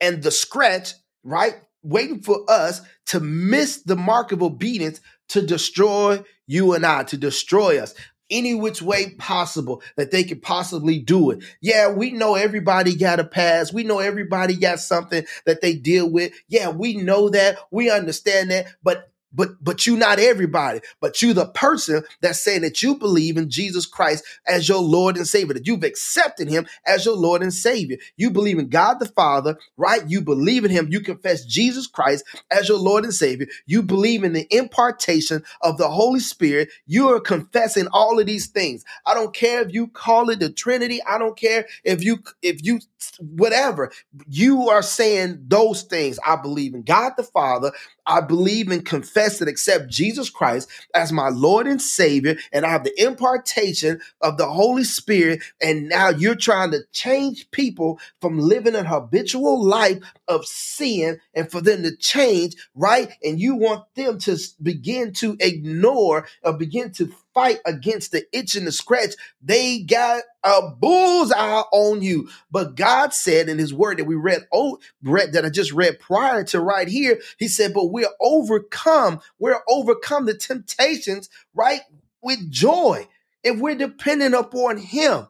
And 0.00 0.22
the 0.22 0.30
scratch, 0.30 0.94
right? 1.22 1.56
Waiting 1.82 2.22
for 2.22 2.44
us 2.48 2.82
to 3.06 3.20
miss 3.20 3.82
the 3.82 3.96
mark 3.96 4.32
of 4.32 4.42
obedience 4.42 5.00
to 5.30 5.42
destroy 5.42 6.22
you 6.46 6.74
and 6.74 6.84
I, 6.84 7.04
to 7.04 7.16
destroy 7.16 7.78
us 7.80 7.94
any 8.30 8.54
which 8.54 8.82
way 8.82 9.10
possible 9.10 9.82
that 9.96 10.10
they 10.10 10.24
could 10.24 10.42
possibly 10.42 10.98
do 10.98 11.30
it. 11.30 11.42
Yeah, 11.60 11.90
we 11.90 12.10
know 12.12 12.34
everybody 12.34 12.96
got 12.96 13.20
a 13.20 13.24
pass. 13.24 13.72
We 13.72 13.84
know 13.84 13.98
everybody 13.98 14.56
got 14.56 14.80
something 14.80 15.24
that 15.46 15.60
they 15.60 15.74
deal 15.74 16.10
with. 16.10 16.32
Yeah, 16.48 16.68
we 16.70 16.96
know 16.96 17.28
that. 17.30 17.58
We 17.70 17.90
understand 17.90 18.50
that. 18.50 18.66
But 18.82 19.10
but 19.32 19.62
but 19.62 19.86
you 19.86 19.96
not 19.96 20.18
everybody 20.18 20.80
but 21.00 21.22
you 21.22 21.34
the 21.34 21.46
person 21.48 22.02
that's 22.22 22.40
saying 22.40 22.62
that 22.62 22.82
you 22.82 22.96
believe 22.96 23.36
in 23.36 23.50
jesus 23.50 23.86
christ 23.86 24.24
as 24.46 24.68
your 24.68 24.82
lord 24.82 25.16
and 25.16 25.28
savior 25.28 25.54
that 25.54 25.66
you've 25.66 25.84
accepted 25.84 26.48
him 26.48 26.66
as 26.86 27.06
your 27.06 27.16
lord 27.16 27.42
and 27.42 27.54
savior. 27.54 27.98
You 28.16 28.30
believe 28.30 28.58
in 28.58 28.68
god 28.68 29.00
the 29.00 29.06
father 29.06 29.56
right? 29.78 30.02
You 30.08 30.22
believe 30.22 30.64
in 30.66 30.72
him. 30.72 30.88
You 30.90 31.00
confess 31.00 31.44
jesus 31.46 31.88
christ 31.88 32.24
as 32.52 32.68
your 32.68 32.78
lord 32.78 33.04
and 33.04 33.14
savior. 33.14 33.48
You 33.66 33.82
believe 33.82 34.24
in 34.24 34.34
the 34.34 34.48
impartation 34.50 35.44
of 35.62 35.78
the 35.78 35.88
holy 35.88 36.20
spirit. 36.20 36.70
You 36.86 37.10
are 37.10 37.20
confessing 37.20 37.88
all 37.92 38.20
of 38.20 38.26
these 38.26 38.48
things. 38.48 38.84
I 39.06 39.14
don't 39.14 39.34
care 39.34 39.62
if 39.62 39.74
you 39.74 39.88
call 39.88 40.30
it 40.30 40.40
the 40.40 40.50
trinity. 40.50 41.02
I 41.04 41.18
don't 41.18 41.38
care 41.38 41.66
if 41.84 42.04
you 42.04 42.20
if 42.42 42.64
you 42.64 42.80
whatever. 43.20 43.92
You 44.28 44.70
are 44.70 44.82
saying 44.82 45.44
those 45.48 45.84
things. 45.84 46.20
I 46.26 46.36
believe 46.36 46.74
in 46.74 46.84
god 46.84 47.14
the 47.18 47.24
father. 47.24 47.72
I 48.06 48.20
believe 48.20 48.70
and 48.70 48.84
confess 49.18 49.40
and 49.40 49.50
accept 49.50 49.88
Jesus 49.88 50.30
Christ 50.30 50.68
as 50.94 51.12
my 51.12 51.28
Lord 51.28 51.66
and 51.66 51.82
Savior, 51.82 52.36
and 52.52 52.64
I 52.64 52.70
have 52.70 52.84
the 52.84 53.02
impartation 53.02 54.00
of 54.20 54.36
the 54.36 54.46
Holy 54.46 54.84
Spirit. 54.84 55.42
And 55.60 55.88
now 55.88 56.10
you're 56.10 56.36
trying 56.36 56.70
to 56.70 56.82
change 56.92 57.50
people 57.50 57.98
from 58.20 58.38
living 58.38 58.76
an 58.76 58.86
habitual 58.86 59.64
life 59.64 59.98
of 60.28 60.46
sin 60.46 61.20
and 61.34 61.50
for 61.50 61.60
them 61.60 61.82
to 61.82 61.96
change, 61.96 62.54
right? 62.74 63.12
And 63.24 63.40
you 63.40 63.56
want 63.56 63.92
them 63.96 64.18
to 64.20 64.38
begin 64.62 65.12
to 65.14 65.36
ignore 65.40 66.28
or 66.44 66.52
begin 66.52 66.92
to 66.92 67.12
fight 67.38 67.60
against 67.64 68.10
the 68.10 68.24
itch 68.36 68.56
and 68.56 68.66
the 68.66 68.72
scratch. 68.72 69.14
They 69.40 69.78
got 69.78 70.24
a 70.42 70.70
bullseye 70.76 71.62
on 71.70 72.02
you. 72.02 72.28
But 72.50 72.74
God 72.74 73.14
said 73.14 73.48
in 73.48 73.58
his 73.58 73.72
word 73.72 73.98
that 73.98 74.06
we 74.06 74.16
read, 74.16 74.48
oh, 74.52 74.80
that 75.02 75.44
I 75.44 75.48
just 75.48 75.70
read 75.70 76.00
prior 76.00 76.42
to 76.44 76.60
right 76.60 76.88
here, 76.88 77.20
he 77.38 77.46
said, 77.46 77.72
but 77.72 77.92
we're 77.92 78.10
overcome. 78.20 79.20
We're 79.38 79.60
overcome 79.68 80.26
the 80.26 80.34
temptations, 80.34 81.30
right? 81.54 81.82
With 82.20 82.50
joy. 82.50 83.06
If 83.44 83.60
we're 83.60 83.76
dependent 83.76 84.34
upon 84.34 84.78
him. 84.78 85.28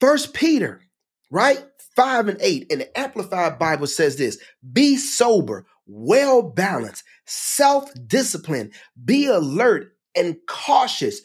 First 0.00 0.34
Peter, 0.34 0.82
right? 1.32 1.64
Five 1.96 2.28
and 2.28 2.38
eight 2.40 2.68
in 2.70 2.78
the 2.78 2.96
Amplified 2.96 3.58
Bible 3.58 3.88
says 3.88 4.16
this 4.16 4.38
be 4.72 4.96
sober, 4.96 5.66
well 5.84 6.42
balanced, 6.42 7.02
self 7.24 7.90
disciplined, 8.06 8.72
be 9.04 9.26
alert 9.26 9.95
and 10.16 10.36
cautious 10.46 11.20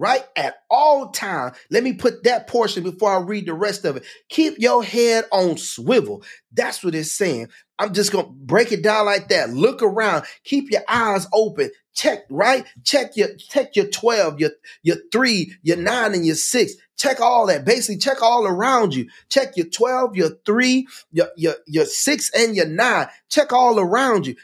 right? 0.00 0.24
At 0.34 0.54
all 0.70 1.10
time. 1.10 1.52
Let 1.70 1.84
me 1.84 1.92
put 1.92 2.24
that 2.24 2.46
portion 2.46 2.82
before 2.82 3.12
I 3.12 3.20
read 3.20 3.44
the 3.44 3.52
rest 3.52 3.84
of 3.84 3.96
it. 3.98 4.04
Keep 4.30 4.54
your 4.58 4.82
head 4.82 5.24
on 5.30 5.58
swivel. 5.58 6.22
That's 6.50 6.82
what 6.82 6.94
it's 6.94 7.12
saying. 7.12 7.48
I'm 7.78 7.92
just 7.92 8.10
going 8.10 8.24
to 8.24 8.32
break 8.32 8.72
it 8.72 8.82
down 8.82 9.04
like 9.04 9.28
that. 9.28 9.50
Look 9.50 9.82
around. 9.82 10.24
Keep 10.42 10.70
your 10.70 10.80
eyes 10.88 11.26
open. 11.34 11.70
Check, 11.92 12.20
right? 12.30 12.64
Check 12.82 13.14
your 13.16 13.28
check 13.36 13.76
your 13.76 13.88
12, 13.88 14.40
your 14.40 14.50
your 14.82 14.96
3, 15.12 15.56
your 15.62 15.76
9 15.76 16.14
and 16.14 16.24
your 16.24 16.34
6. 16.34 16.72
Check 16.96 17.20
all 17.20 17.46
that. 17.46 17.66
Basically, 17.66 17.98
check 17.98 18.22
all 18.22 18.46
around 18.46 18.94
you. 18.94 19.08
Check 19.28 19.56
your 19.56 19.66
12, 19.66 20.16
your 20.16 20.30
three, 20.46 20.86
your, 21.10 21.28
your, 21.36 21.54
your 21.66 21.86
six, 21.86 22.30
and 22.36 22.54
your 22.54 22.66
nine. 22.66 23.08
Check 23.30 23.54
all 23.54 23.78
around 23.78 24.26
you. 24.26 24.36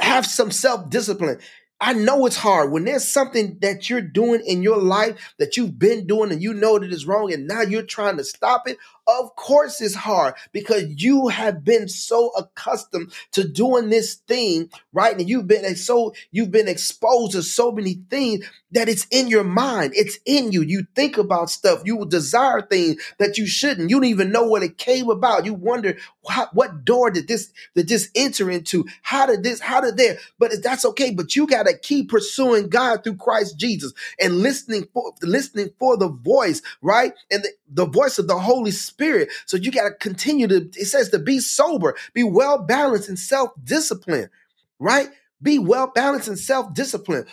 Have 0.00 0.24
some 0.24 0.50
self 0.50 0.88
discipline. 0.88 1.38
I 1.80 1.92
know 1.92 2.24
it's 2.24 2.36
hard 2.36 2.72
when 2.72 2.84
there's 2.84 3.06
something 3.06 3.58
that 3.60 3.90
you're 3.90 4.00
doing 4.00 4.42
in 4.46 4.62
your 4.62 4.78
life 4.78 5.34
that 5.38 5.56
you've 5.56 5.78
been 5.78 6.06
doing 6.06 6.32
and 6.32 6.42
you 6.42 6.54
know 6.54 6.78
that 6.78 6.90
is 6.90 7.06
wrong 7.06 7.32
and 7.32 7.46
now 7.46 7.60
you're 7.60 7.82
trying 7.82 8.16
to 8.16 8.24
stop 8.24 8.66
it. 8.66 8.78
Of 9.06 9.36
course 9.36 9.80
it's 9.82 9.94
hard 9.94 10.34
because 10.52 10.84
you 10.96 11.28
have 11.28 11.64
been 11.64 11.88
so 11.88 12.30
accustomed 12.38 13.12
to 13.32 13.46
doing 13.46 13.90
this 13.90 14.16
thing, 14.16 14.70
right? 14.92 15.18
And 15.18 15.28
you've 15.28 15.46
been 15.46 15.76
so 15.76 16.14
you've 16.32 16.50
been 16.52 16.68
exposed 16.68 17.32
to 17.32 17.42
so 17.42 17.72
many 17.72 18.00
things 18.10 18.46
that 18.72 18.88
it's 18.88 19.06
in 19.10 19.28
your 19.28 19.44
mind. 19.44 19.92
It's 19.94 20.18
in 20.26 20.52
you. 20.52 20.62
You 20.62 20.86
think 20.94 21.18
about 21.18 21.50
stuff. 21.50 21.82
You 21.84 22.04
desire 22.06 22.62
things 22.62 23.02
that 23.18 23.38
you 23.38 23.46
shouldn't. 23.46 23.90
You 23.90 23.96
don't 23.96 24.06
even 24.10 24.32
know 24.32 24.44
what 24.46 24.62
it 24.62 24.78
came 24.78 25.10
about. 25.10 25.46
You 25.46 25.54
wonder 25.54 25.98
what, 26.22 26.54
what 26.54 26.84
door 26.84 27.10
did 27.10 27.28
this 27.28 27.52
did 27.74 27.88
this 27.88 28.10
enter 28.14 28.50
into? 28.50 28.86
How 29.02 29.26
did 29.26 29.42
this? 29.44 29.60
How 29.60 29.80
did 29.82 29.96
there? 29.98 30.18
But 30.38 30.52
that's 30.62 30.84
okay. 30.86 31.12
But 31.12 31.36
you 31.36 31.46
got 31.46 31.64
to 31.64 31.78
keep 31.78 32.10
pursuing 32.10 32.68
God 32.68 33.04
through 33.04 33.16
Christ 33.16 33.58
Jesus 33.58 33.92
and 34.20 34.38
listening 34.38 34.88
for 34.94 35.12
listening 35.22 35.70
for 35.78 35.96
the 35.96 36.08
voice, 36.08 36.62
right? 36.82 37.12
And 37.30 37.44
the, 37.44 37.50
the 37.68 37.86
voice 37.86 38.18
of 38.18 38.28
the 38.28 38.38
Holy 38.38 38.70
Spirit. 38.72 38.95
So 38.98 39.56
you 39.56 39.70
got 39.70 39.88
to 39.88 39.94
continue 39.94 40.46
to. 40.48 40.56
It 40.74 40.86
says 40.86 41.10
to 41.10 41.18
be 41.18 41.38
sober, 41.40 41.96
be 42.14 42.24
well 42.24 42.58
balanced 42.58 43.08
and 43.08 43.18
self 43.18 43.50
discipline, 43.62 44.30
right? 44.78 45.08
Be 45.42 45.58
well 45.58 45.92
balanced 45.94 46.28
and 46.28 46.38
self 46.38 46.72
discipline. 46.74 47.26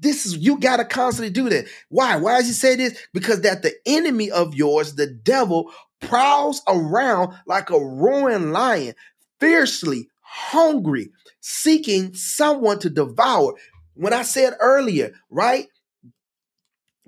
This 0.00 0.26
is 0.26 0.36
you 0.36 0.58
got 0.58 0.78
to 0.78 0.84
constantly 0.84 1.30
do 1.30 1.48
that. 1.48 1.66
Why? 1.88 2.16
Why 2.16 2.38
does 2.38 2.46
he 2.46 2.52
say 2.52 2.76
this? 2.76 2.98
Because 3.12 3.42
that 3.42 3.62
the 3.62 3.74
enemy 3.86 4.30
of 4.30 4.54
yours, 4.54 4.94
the 4.94 5.06
devil, 5.06 5.70
prowls 6.00 6.62
around 6.68 7.34
like 7.46 7.70
a 7.70 7.78
roaring 7.78 8.52
lion, 8.52 8.94
fiercely 9.40 10.08
hungry, 10.20 11.10
seeking 11.40 12.14
someone 12.14 12.78
to 12.80 12.90
devour. 12.90 13.54
When 13.94 14.12
I 14.12 14.22
said 14.22 14.54
earlier, 14.58 15.12
right? 15.30 15.68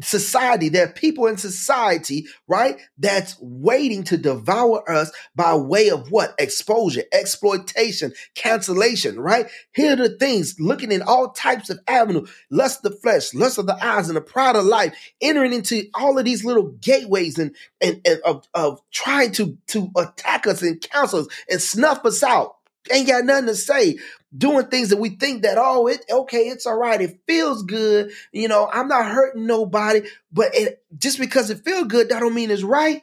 Society. 0.00 0.68
There 0.68 0.86
are 0.86 0.92
people 0.92 1.26
in 1.26 1.36
society, 1.36 2.26
right, 2.46 2.78
that's 2.98 3.36
waiting 3.40 4.04
to 4.04 4.16
devour 4.16 4.88
us 4.90 5.10
by 5.34 5.54
way 5.54 5.90
of 5.90 6.10
what? 6.10 6.34
Exposure, 6.38 7.04
exploitation, 7.12 8.12
cancellation, 8.34 9.18
right? 9.18 9.46
Here 9.72 9.92
are 9.92 9.96
the 9.96 10.16
things 10.18 10.56
looking 10.60 10.92
in 10.92 11.02
all 11.02 11.30
types 11.30 11.70
of 11.70 11.80
avenues 11.86 12.30
lust 12.50 12.84
of 12.84 12.92
the 12.92 12.98
flesh, 12.98 13.34
lust 13.34 13.58
of 13.58 13.66
the 13.66 13.84
eyes, 13.84 14.08
and 14.08 14.16
the 14.16 14.20
pride 14.20 14.56
of 14.56 14.64
life, 14.64 14.94
entering 15.20 15.52
into 15.52 15.84
all 15.94 16.18
of 16.18 16.24
these 16.24 16.44
little 16.44 16.72
gateways 16.80 17.38
and, 17.38 17.54
and, 17.80 18.00
and 18.04 18.20
of, 18.20 18.46
of 18.54 18.80
trying 18.90 19.32
to, 19.32 19.56
to 19.68 19.90
attack 19.96 20.46
us 20.46 20.62
and 20.62 20.80
counsel 20.80 21.20
us 21.20 21.28
and 21.48 21.60
snuff 21.60 22.04
us 22.04 22.22
out. 22.22 22.55
Ain't 22.90 23.08
got 23.08 23.24
nothing 23.24 23.46
to 23.46 23.54
say. 23.54 23.98
Doing 24.36 24.66
things 24.66 24.90
that 24.90 24.98
we 24.98 25.10
think 25.10 25.42
that 25.42 25.56
oh 25.58 25.86
it 25.86 26.04
okay 26.10 26.48
it's 26.48 26.66
all 26.66 26.76
right. 26.76 27.00
It 27.00 27.20
feels 27.26 27.62
good. 27.62 28.12
You 28.32 28.48
know 28.48 28.68
i'm 28.72 28.88
not 28.88 29.06
hurting 29.06 29.46
nobody. 29.46 30.02
But 30.32 30.54
it 30.54 30.82
just 30.98 31.18
because 31.18 31.50
it 31.50 31.64
feels 31.64 31.86
good 31.86 32.08
that 32.08 32.20
don't 32.20 32.34
mean 32.34 32.50
it's 32.50 32.62
right. 32.62 33.02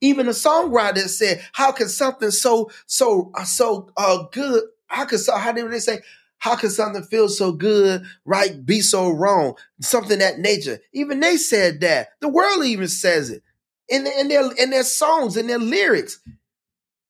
Even 0.00 0.28
a 0.28 0.32
songwriter 0.32 1.08
said 1.08 1.44
how 1.52 1.72
can 1.72 1.88
something 1.88 2.30
so 2.30 2.70
so 2.86 3.32
uh, 3.34 3.44
so 3.44 3.90
uh 3.96 4.24
good 4.32 4.64
how 4.86 5.04
could 5.06 5.20
so 5.20 5.36
how 5.36 5.52
did 5.52 5.70
they 5.70 5.78
say 5.80 6.00
how 6.38 6.54
can 6.54 6.70
something 6.70 7.02
feel 7.02 7.28
so 7.28 7.52
good 7.52 8.04
right 8.24 8.64
be 8.64 8.80
so 8.80 9.10
wrong? 9.10 9.56
Something 9.80 10.20
that 10.20 10.38
nature. 10.38 10.80
Even 10.92 11.20
they 11.20 11.36
said 11.36 11.80
that. 11.80 12.10
The 12.20 12.28
world 12.28 12.64
even 12.64 12.88
says 12.88 13.30
it. 13.30 13.42
In, 13.88 14.06
in 14.06 14.28
their 14.28 14.52
in 14.52 14.70
their 14.70 14.84
songs 14.84 15.36
in 15.36 15.46
their 15.46 15.58
lyrics. 15.58 16.20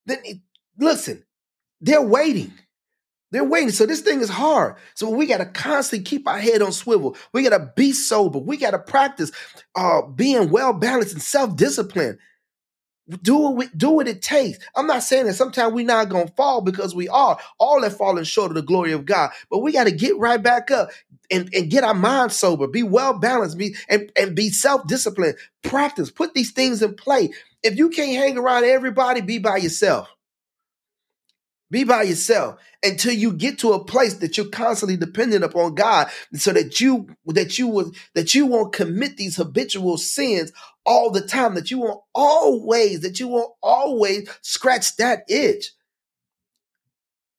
Then 0.06 0.18
listen 0.78 1.25
they're 1.80 2.02
waiting 2.02 2.52
they're 3.32 3.44
waiting. 3.44 3.70
So 3.70 3.86
this 3.86 4.00
thing 4.00 4.20
is 4.20 4.30
hard. 4.30 4.76
So 4.94 5.10
we 5.10 5.26
got 5.26 5.38
to 5.38 5.46
constantly 5.46 6.04
keep 6.04 6.28
our 6.28 6.38
head 6.38 6.62
on 6.62 6.72
swivel. 6.72 7.16
We 7.32 7.42
got 7.42 7.58
to 7.58 7.72
be 7.76 7.92
sober. 7.92 8.38
We 8.38 8.56
got 8.56 8.70
to 8.70 8.78
practice 8.78 9.32
uh, 9.74 10.02
being 10.02 10.50
well 10.50 10.72
balanced 10.72 11.14
and 11.14 11.22
self 11.22 11.56
discipline. 11.56 12.18
Do 13.22 13.36
what 13.36 13.56
we, 13.56 13.68
do 13.76 13.90
what 13.90 14.08
it 14.08 14.22
takes. 14.22 14.58
I'm 14.74 14.86
not 14.86 15.02
saying 15.02 15.26
that 15.26 15.34
sometimes 15.34 15.72
we're 15.72 15.86
not 15.86 16.08
gonna 16.08 16.26
fall 16.36 16.60
because 16.60 16.92
we 16.92 17.08
are. 17.08 17.38
All 17.60 17.80
that 17.82 17.92
falling 17.92 18.24
short 18.24 18.50
of 18.50 18.56
the 18.56 18.62
glory 18.62 18.90
of 18.90 19.04
God. 19.04 19.30
But 19.48 19.58
we 19.58 19.70
got 19.70 19.84
to 19.84 19.92
get 19.92 20.16
right 20.18 20.42
back 20.42 20.72
up 20.72 20.90
and, 21.30 21.48
and 21.54 21.70
get 21.70 21.84
our 21.84 21.94
mind 21.94 22.32
sober, 22.32 22.66
be 22.66 22.82
well 22.82 23.16
balanced, 23.16 23.58
be 23.58 23.76
and, 23.88 24.10
and 24.18 24.34
be 24.34 24.50
self-disciplined. 24.50 25.36
Practice, 25.62 26.10
put 26.10 26.34
these 26.34 26.50
things 26.50 26.82
in 26.82 26.94
play. 26.96 27.30
If 27.62 27.76
you 27.76 27.90
can't 27.90 28.16
hang 28.16 28.38
around 28.38 28.64
everybody, 28.64 29.20
be 29.20 29.38
by 29.38 29.58
yourself. 29.58 30.08
Be 31.70 31.82
by 31.82 32.02
yourself 32.02 32.60
until 32.82 33.12
you 33.12 33.32
get 33.32 33.58
to 33.58 33.72
a 33.72 33.84
place 33.84 34.14
that 34.14 34.36
you're 34.36 34.48
constantly 34.48 34.96
dependent 34.96 35.42
upon 35.42 35.74
God, 35.74 36.08
so 36.34 36.52
that 36.52 36.80
you 36.80 37.08
that 37.26 37.58
you 37.58 37.66
will 37.66 37.92
that 38.14 38.34
you 38.34 38.46
won't 38.46 38.72
commit 38.72 39.16
these 39.16 39.36
habitual 39.36 39.98
sins 39.98 40.52
all 40.84 41.10
the 41.10 41.22
time. 41.22 41.54
That 41.54 41.70
you 41.72 41.80
won't 41.80 42.00
always 42.14 43.00
that 43.00 43.18
you 43.18 43.28
won't 43.28 43.52
always 43.62 44.28
scratch 44.42 44.96
that 44.96 45.24
itch. 45.28 45.72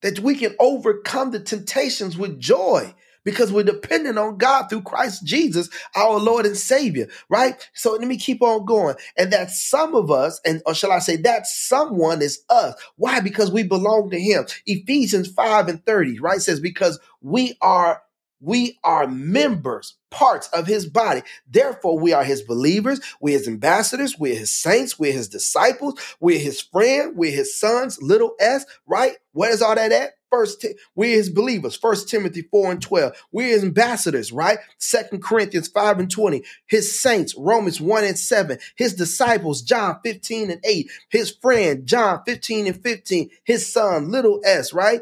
That 0.01 0.19
we 0.19 0.35
can 0.35 0.55
overcome 0.59 1.31
the 1.31 1.39
temptations 1.39 2.17
with 2.17 2.39
joy 2.39 2.93
because 3.27 3.51
we're 3.51 3.61
dependent 3.61 4.17
on 4.17 4.37
God 4.37 4.69
through 4.69 4.83
Christ 4.83 5.25
Jesus, 5.25 5.69
our 5.97 6.17
Lord 6.17 6.45
and 6.45 6.55
Savior, 6.55 7.09
right? 7.27 7.69
So 7.73 7.91
let 7.91 8.07
me 8.07 8.15
keep 8.15 8.41
on 8.41 8.65
going. 8.65 8.95
And 9.17 9.33
that 9.33 9.51
some 9.51 9.95
of 9.95 10.09
us, 10.09 10.39
and 10.45 10.61
or 10.65 10.73
shall 10.73 10.93
I 10.93 10.99
say 10.99 11.17
that 11.17 11.45
someone 11.45 12.21
is 12.21 12.41
us. 12.49 12.75
Why? 12.95 13.19
Because 13.19 13.51
we 13.51 13.63
belong 13.63 14.11
to 14.11 14.19
him. 14.19 14.45
Ephesians 14.65 15.27
5 15.27 15.67
and 15.67 15.85
30, 15.85 16.21
right? 16.21 16.41
Says, 16.41 16.61
because 16.61 17.01
we 17.21 17.57
are 17.59 18.01
we 18.39 18.79
are 18.83 19.07
members, 19.07 19.95
parts 20.11 20.47
of 20.49 20.67
his 20.67 20.85
body. 20.85 21.23
Therefore, 21.49 21.99
we 21.99 22.13
are 22.13 22.23
his 22.23 22.41
believers, 22.41 22.99
we're 23.19 23.37
his 23.37 23.47
ambassadors, 23.47 24.17
we're 24.17 24.35
his 24.35 24.51
saints, 24.51 24.99
we're 24.99 25.13
his 25.13 25.29
disciples, 25.29 25.99
we're 26.19 26.39
his 26.39 26.61
friend, 26.61 27.15
we're 27.15 27.31
his 27.31 27.57
sons, 27.57 28.01
little 28.01 28.35
s, 28.39 28.65
right? 28.85 29.13
Where 29.33 29.51
is 29.51 29.61
all 29.61 29.75
that 29.75 29.91
at? 29.91 30.11
First, 30.29 30.65
we're 30.93 31.15
his 31.15 31.29
believers. 31.29 31.77
First 31.77 32.09
Timothy 32.09 32.41
4 32.41 32.71
and 32.73 32.81
12. 32.81 33.13
We're 33.31 33.47
his 33.47 33.63
ambassadors, 33.63 34.31
right? 34.31 34.59
Second 34.77 35.23
Corinthians 35.23 35.69
5 35.69 35.99
and 35.99 36.11
20. 36.11 36.43
His 36.65 36.99
saints, 36.99 37.33
Romans 37.37 37.79
1 37.79 38.03
and 38.03 38.19
7. 38.19 38.59
His 38.75 38.93
disciples, 38.93 39.61
John 39.61 39.99
15 40.03 40.51
and 40.51 40.59
8. 40.65 40.91
His 41.09 41.31
friend, 41.31 41.85
John 41.85 42.23
15 42.25 42.67
and 42.67 42.83
15. 42.83 43.29
His 43.45 43.71
son, 43.71 44.11
little 44.11 44.41
s, 44.43 44.73
right? 44.73 45.01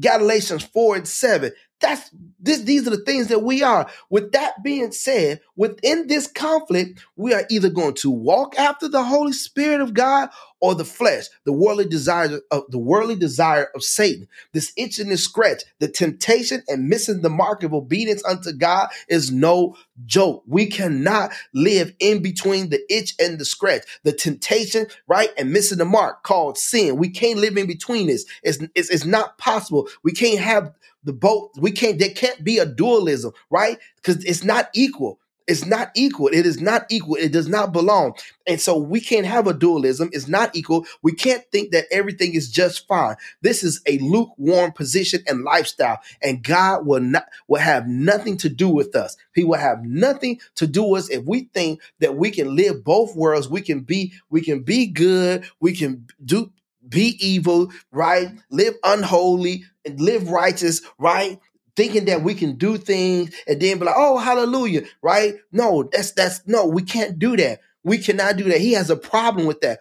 Galatians 0.00 0.64
4 0.64 0.96
and 0.96 1.08
7. 1.08 1.52
That's 1.82 2.10
this, 2.40 2.60
these 2.60 2.86
are 2.86 2.90
the 2.90 3.04
things 3.04 3.28
that 3.28 3.42
we 3.42 3.62
are. 3.62 3.88
With 4.10 4.32
that 4.32 4.62
being 4.62 4.92
said, 4.92 5.40
within 5.56 6.06
this 6.06 6.26
conflict, 6.26 7.04
we 7.16 7.34
are 7.34 7.44
either 7.50 7.68
going 7.68 7.94
to 7.94 8.10
walk 8.10 8.58
after 8.58 8.88
the 8.88 9.04
Holy 9.04 9.32
Spirit 9.32 9.80
of 9.80 9.94
God 9.94 10.30
or 10.60 10.74
the 10.76 10.84
flesh, 10.84 11.26
the 11.44 11.52
worldly 11.52 11.86
desire 11.86 12.40
of 12.50 12.64
the 12.68 12.78
worldly 12.78 13.16
desire 13.16 13.68
of 13.74 13.82
Satan. 13.82 14.28
This 14.52 14.72
itch 14.76 14.98
and 15.00 15.10
this 15.10 15.24
scratch, 15.24 15.62
the 15.80 15.88
temptation 15.88 16.62
and 16.68 16.88
missing 16.88 17.20
the 17.20 17.30
mark 17.30 17.64
of 17.64 17.74
obedience 17.74 18.24
unto 18.24 18.52
God 18.52 18.88
is 19.08 19.32
no 19.32 19.76
joke. 20.06 20.44
We 20.46 20.66
cannot 20.66 21.32
live 21.52 21.92
in 21.98 22.22
between 22.22 22.70
the 22.70 22.80
itch 22.88 23.14
and 23.18 23.38
the 23.38 23.44
scratch, 23.44 23.82
the 24.04 24.12
temptation, 24.12 24.86
right, 25.08 25.30
and 25.36 25.52
missing 25.52 25.78
the 25.78 25.84
mark 25.84 26.22
called 26.22 26.58
sin. 26.58 26.96
We 26.96 27.10
can't 27.10 27.40
live 27.40 27.56
in 27.56 27.66
between 27.66 28.06
this. 28.06 28.24
It's, 28.44 28.58
it's, 28.76 28.90
it's 28.90 29.04
not 29.04 29.38
possible. 29.38 29.88
We 30.04 30.12
can't 30.12 30.40
have 30.40 30.72
the 31.04 31.12
both. 31.12 31.50
We 31.58 31.72
can't. 31.72 31.98
There 31.98 32.10
can't 32.10 32.42
be 32.42 32.58
a 32.58 32.66
dualism, 32.66 33.32
right? 33.50 33.78
Because 33.96 34.24
it's 34.24 34.44
not 34.44 34.68
equal. 34.74 35.18
It's 35.46 35.66
not 35.66 35.90
equal. 35.94 36.28
It 36.28 36.46
is 36.46 36.60
not 36.60 36.86
equal. 36.90 37.16
It 37.16 37.32
does 37.32 37.48
not 37.48 37.72
belong. 37.72 38.14
And 38.46 38.60
so 38.60 38.78
we 38.78 39.00
can't 39.00 39.26
have 39.26 39.46
a 39.46 39.52
dualism. 39.52 40.10
It's 40.12 40.28
not 40.28 40.54
equal. 40.54 40.86
We 41.02 41.12
can't 41.12 41.44
think 41.50 41.72
that 41.72 41.86
everything 41.90 42.34
is 42.34 42.50
just 42.50 42.86
fine. 42.86 43.16
This 43.40 43.64
is 43.64 43.80
a 43.86 43.98
lukewarm 43.98 44.72
position 44.72 45.22
and 45.26 45.42
lifestyle. 45.42 45.98
And 46.22 46.42
God 46.42 46.86
will 46.86 47.00
not 47.00 47.26
will 47.48 47.60
have 47.60 47.86
nothing 47.88 48.36
to 48.38 48.48
do 48.48 48.68
with 48.68 48.94
us. 48.94 49.16
He 49.34 49.44
will 49.44 49.58
have 49.58 49.84
nothing 49.84 50.40
to 50.56 50.66
do 50.66 50.84
with 50.84 51.04
us 51.04 51.10
if 51.10 51.24
we 51.24 51.50
think 51.52 51.80
that 51.98 52.16
we 52.16 52.30
can 52.30 52.54
live 52.54 52.84
both 52.84 53.16
worlds. 53.16 53.48
We 53.48 53.62
can 53.62 53.80
be, 53.80 54.12
we 54.30 54.42
can 54.42 54.62
be 54.62 54.86
good, 54.86 55.44
we 55.60 55.74
can 55.74 56.06
do 56.24 56.52
be 56.88 57.16
evil, 57.20 57.70
right? 57.92 58.30
Live 58.50 58.74
unholy 58.82 59.64
and 59.84 60.00
live 60.00 60.28
righteous, 60.28 60.82
right? 60.98 61.38
Thinking 61.74 62.04
that 62.06 62.22
we 62.22 62.34
can 62.34 62.56
do 62.56 62.76
things 62.76 63.34
and 63.46 63.60
then 63.60 63.78
be 63.78 63.86
like, 63.86 63.94
oh, 63.96 64.18
hallelujah, 64.18 64.82
right? 65.02 65.34
No, 65.50 65.88
that's 65.90 66.12
that's 66.12 66.46
no, 66.46 66.66
we 66.66 66.82
can't 66.82 67.18
do 67.18 67.36
that. 67.36 67.60
We 67.84 67.98
cannot 67.98 68.36
do 68.36 68.44
that. 68.44 68.60
He 68.60 68.72
has 68.72 68.90
a 68.90 68.96
problem 68.96 69.46
with 69.46 69.60
that. 69.62 69.80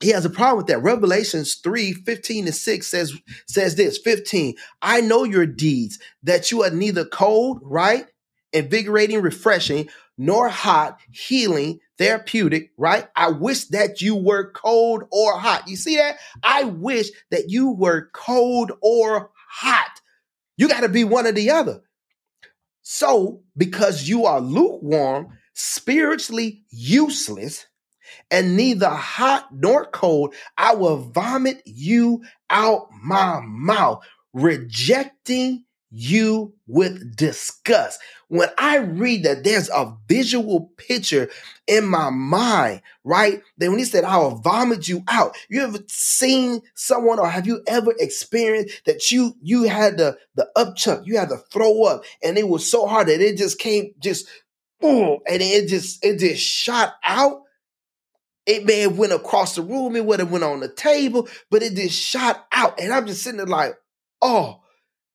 He 0.00 0.10
has 0.10 0.24
a 0.24 0.30
problem 0.30 0.58
with 0.58 0.66
that. 0.66 0.82
Revelations 0.82 1.54
3 1.56 1.92
15 1.92 2.46
and 2.46 2.54
6 2.54 2.86
says, 2.86 3.18
says 3.46 3.76
this 3.76 3.98
15, 3.98 4.54
I 4.82 5.00
know 5.00 5.24
your 5.24 5.46
deeds, 5.46 5.98
that 6.22 6.50
you 6.50 6.62
are 6.62 6.70
neither 6.70 7.04
cold, 7.04 7.60
right? 7.62 8.06
Invigorating, 8.52 9.22
refreshing, 9.22 9.88
nor 10.16 10.48
hot, 10.48 10.98
healing, 11.10 11.80
therapeutic, 11.98 12.70
right? 12.76 13.08
I 13.16 13.30
wish 13.30 13.66
that 13.66 14.00
you 14.00 14.14
were 14.14 14.52
cold 14.52 15.04
or 15.10 15.38
hot. 15.38 15.68
You 15.68 15.76
see 15.76 15.96
that? 15.96 16.18
I 16.42 16.64
wish 16.64 17.08
that 17.30 17.50
you 17.50 17.70
were 17.70 18.10
cold 18.12 18.72
or 18.80 19.30
hot. 19.48 20.00
You 20.56 20.68
got 20.68 20.80
to 20.80 20.88
be 20.88 21.04
one 21.04 21.26
or 21.26 21.32
the 21.32 21.50
other. 21.50 21.80
So, 22.82 23.42
because 23.56 24.08
you 24.08 24.26
are 24.26 24.40
lukewarm, 24.40 25.38
spiritually 25.54 26.64
useless, 26.70 27.66
and 28.30 28.56
neither 28.56 28.90
hot 28.90 29.48
nor 29.52 29.86
cold, 29.86 30.34
I 30.58 30.74
will 30.74 30.98
vomit 30.98 31.62
you 31.64 32.22
out 32.50 32.88
my 33.02 33.40
mouth, 33.44 34.04
rejecting 34.32 35.64
you 35.96 36.52
with 36.66 37.16
disgust. 37.16 38.00
When 38.26 38.48
I 38.58 38.78
read 38.78 39.22
that, 39.22 39.44
there's 39.44 39.68
a 39.68 39.96
visual 40.08 40.72
picture 40.76 41.30
in 41.68 41.86
my 41.86 42.10
mind, 42.10 42.82
right? 43.04 43.40
Then 43.58 43.70
when 43.70 43.78
he 43.78 43.84
said, 43.84 44.02
I 44.02 44.16
will 44.16 44.34
vomit 44.36 44.88
you 44.88 45.04
out. 45.06 45.36
You 45.48 45.62
ever 45.62 45.78
seen 45.86 46.62
someone 46.74 47.20
or 47.20 47.28
have 47.28 47.46
you 47.46 47.62
ever 47.68 47.94
experienced 47.98 48.84
that 48.86 49.12
you 49.12 49.34
you 49.40 49.64
had 49.64 49.96
the 49.98 50.18
the 50.34 50.48
upchuck, 50.56 51.06
you 51.06 51.16
had 51.16 51.28
to 51.28 51.36
throw 51.52 51.84
up, 51.84 52.04
and 52.24 52.36
it 52.36 52.48
was 52.48 52.68
so 52.68 52.86
hard 52.86 53.06
that 53.06 53.20
it 53.20 53.36
just 53.36 53.60
came 53.60 53.92
just 54.00 54.26
boom, 54.80 55.20
and 55.28 55.40
it 55.40 55.68
just 55.68 56.04
it 56.04 56.18
just 56.18 56.42
shot 56.42 56.94
out? 57.04 57.42
It 58.46 58.64
may 58.64 58.80
have 58.80 58.98
went 58.98 59.12
across 59.12 59.54
the 59.54 59.62
room, 59.62 59.94
it 59.94 60.04
would 60.04 60.18
have 60.18 60.32
went 60.32 60.44
on 60.44 60.58
the 60.58 60.68
table, 60.68 61.28
but 61.50 61.62
it 61.62 61.74
just 61.74 61.98
shot 61.98 62.46
out. 62.50 62.80
And 62.80 62.92
I'm 62.92 63.06
just 63.06 63.22
sitting 63.22 63.38
there 63.38 63.46
like, 63.46 63.74
oh, 64.20 64.60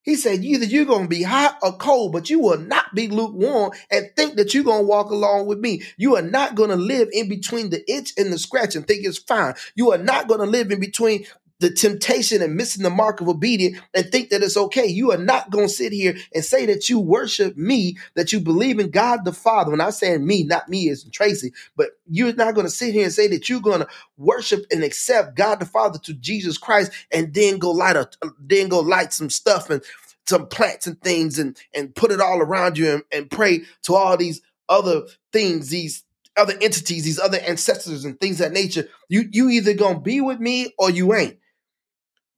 he 0.04 0.16
said, 0.16 0.44
either 0.44 0.66
you're 0.66 0.86
going 0.86 1.04
to 1.04 1.10
be 1.10 1.24
hot 1.24 1.58
or 1.62 1.78
cold, 1.78 2.14
but 2.14 2.30
you 2.30 2.40
will 2.40 2.58
not 2.58 2.96
be 2.96 3.08
lukewarm 3.10 3.72
and 3.92 4.10
think 4.16 4.36
that 4.36 4.54
you're 4.54 4.64
going 4.64 4.84
to 4.84 4.88
walk 4.88 5.12
along 5.12 5.48
with 5.48 5.60
me. 5.60 5.84
You 5.98 6.16
are 6.16 6.22
not 6.22 6.56
going 6.56 6.70
to 6.70 6.76
live 6.76 7.10
in 7.12 7.28
between 7.28 7.70
the 7.70 7.84
itch 7.92 8.14
and 8.18 8.32
the 8.32 8.40
scratch 8.40 8.76
and 8.76 8.88
think 8.88 9.06
it's 9.06 9.18
fine. 9.18 9.56
You 9.76 9.92
are 9.92 9.98
not 9.98 10.28
going 10.28 10.40
to 10.40 10.46
live 10.46 10.72
in 10.72 10.80
between 10.80 11.26
the 11.60 11.72
temptation 11.72 12.42
and 12.42 12.56
missing 12.56 12.84
the 12.84 12.90
mark 12.90 13.22
of 13.22 13.30
obedience 13.30 13.80
and 13.94 14.12
think 14.12 14.30
that 14.30 14.44
it's 14.44 14.58
okay. 14.58 14.88
You 14.88 15.12
are 15.12 15.18
not 15.18 15.50
going 15.52 15.68
to 15.68 15.74
sit 15.74 15.94
here 15.94 16.18
and 16.34 16.46
say 16.46 16.66
that 16.68 16.90
you 16.90 17.00
worship 17.00 17.58
me, 17.58 17.98
that 18.16 18.34
you 18.34 18.40
believe 18.40 18.80
in 18.80 18.92
God 18.92 19.26
the 19.26 19.34
Father. 19.34 19.72
When 19.72 19.82
I 19.82 19.92
say 19.92 20.18
me, 20.18 20.44
not 20.44 20.70
me 20.70 20.90
as 20.90 21.06
Tracy, 21.12 21.54
but 21.76 21.92
you're 22.10 22.34
not 22.34 22.56
going 22.56 22.68
to 22.68 22.72
sit 22.72 22.94
here 22.94 23.06
and 23.06 23.14
say 23.14 23.28
that 23.30 23.50
you're 23.50 23.62
going 23.62 23.82
to 23.82 23.90
worship 24.18 24.66
and 24.72 24.84
accept 24.84 25.36
God 25.38 25.60
the 25.60 25.66
Father 25.66 26.00
to 26.00 26.14
Jesus 26.14 26.58
Christ 26.58 26.92
and 27.12 27.34
then 27.34 27.60
go 27.60 27.72
light 27.72 27.98
a, 27.98 28.10
then 28.40 28.70
go 28.70 28.80
light 28.80 29.14
some 29.14 29.30
stuff 29.30 29.70
and 29.70 29.84
some 30.28 30.48
plants 30.48 30.88
and 30.88 31.02
things 31.02 31.40
and 31.40 31.58
and 31.74 31.96
put 31.96 32.12
it 32.12 32.22
all 32.22 32.40
around 32.42 32.78
you 32.78 32.92
and, 32.92 33.04
and 33.12 33.32
pray 33.32 33.62
to 33.84 33.96
all 33.96 34.18
these 34.18 34.42
other 34.70 35.04
things, 35.34 35.70
these 35.70 36.04
other 36.38 36.54
entities, 36.62 37.04
these 37.06 37.20
other 37.20 37.40
ancestors 37.40 38.06
and 38.06 38.20
things 38.20 38.40
that 38.40 38.54
nature. 38.54 38.88
You 39.10 39.26
you 39.32 39.50
either 39.50 39.74
gonna 39.76 40.02
be 40.02 40.22
with 40.22 40.40
me 40.40 40.74
or 40.80 40.92
you 40.92 41.14
ain't. 41.16 41.39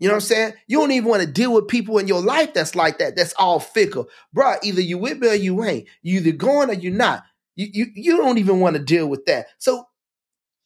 You 0.01 0.07
know 0.07 0.15
what 0.15 0.23
I'm 0.23 0.27
saying? 0.29 0.53
You 0.65 0.79
don't 0.79 0.91
even 0.93 1.07
want 1.07 1.21
to 1.21 1.31
deal 1.31 1.53
with 1.53 1.67
people 1.67 1.99
in 1.99 2.07
your 2.07 2.23
life 2.23 2.55
that's 2.55 2.73
like 2.73 2.97
that. 2.97 3.15
That's 3.15 3.33
all 3.33 3.59
fickle. 3.59 4.09
Bruh, 4.35 4.57
either 4.63 4.81
you 4.81 4.97
with 4.97 5.19
me 5.19 5.29
or 5.29 5.35
you 5.35 5.63
ain't. 5.63 5.87
You 6.01 6.21
either 6.21 6.31
going 6.31 6.71
or 6.71 6.73
you're 6.73 6.91
not. 6.91 7.23
You, 7.55 7.67
you, 7.71 7.85
you 7.93 8.17
don't 8.17 8.39
even 8.39 8.59
want 8.59 8.75
to 8.75 8.81
deal 8.81 9.05
with 9.05 9.27
that. 9.27 9.45
So 9.59 9.85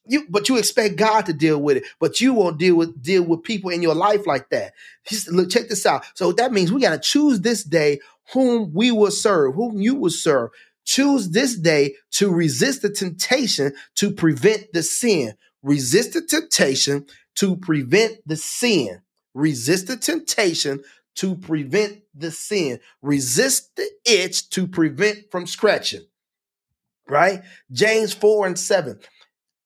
you 0.06 0.26
but 0.30 0.48
you 0.48 0.58
expect 0.58 0.96
God 0.96 1.26
to 1.26 1.34
deal 1.34 1.62
with 1.62 1.76
it, 1.76 1.84
but 2.00 2.22
you 2.22 2.34
won't 2.34 2.58
deal 2.58 2.78
with 2.78 3.02
deal 3.04 3.24
with 3.24 3.44
people 3.44 3.72
in 3.72 3.82
your 3.82 3.94
life 3.94 4.26
like 4.26 4.50
that. 4.52 4.72
Just, 5.06 5.30
look, 5.30 5.50
check 5.50 5.68
this 5.68 5.86
out. 5.86 6.06
So 6.14 6.32
that 6.32 6.54
means 6.54 6.72
we 6.72 6.80
got 6.80 6.92
to 6.92 7.00
choose 7.00 7.42
this 7.42 7.66
day 7.66 8.00
whom 8.32 8.72
we 8.74 8.90
will 8.90 9.12
serve, 9.12 9.56
whom 9.56 9.82
you 9.82 9.96
will 9.96 10.12
serve. 10.12 10.52
Choose 10.86 11.32
this 11.32 11.58
day 11.58 11.96
to 12.12 12.32
resist 12.32 12.84
the 12.84 12.90
temptation 12.90 13.74
to 13.96 14.12
prevent 14.12 14.72
the 14.72 14.82
sin. 14.82 15.34
Resist 15.62 16.14
the 16.14 16.22
temptation 16.22 17.06
to 17.36 17.58
prevent 17.58 18.20
the 18.26 18.38
sin. 18.38 19.02
Resist 19.36 19.86
the 19.86 19.98
temptation 19.98 20.82
to 21.18 21.36
prevent 21.36 22.02
the 22.16 22.32
sin. 22.32 22.80
Resist 23.04 23.76
the 23.76 23.88
itch 24.06 24.50
to 24.50 24.66
prevent 24.66 25.30
from 25.30 25.46
scratching. 25.46 26.06
Right? 27.08 27.44
James 27.72 28.14
4 28.14 28.48
and 28.48 28.58
7. 28.58 29.00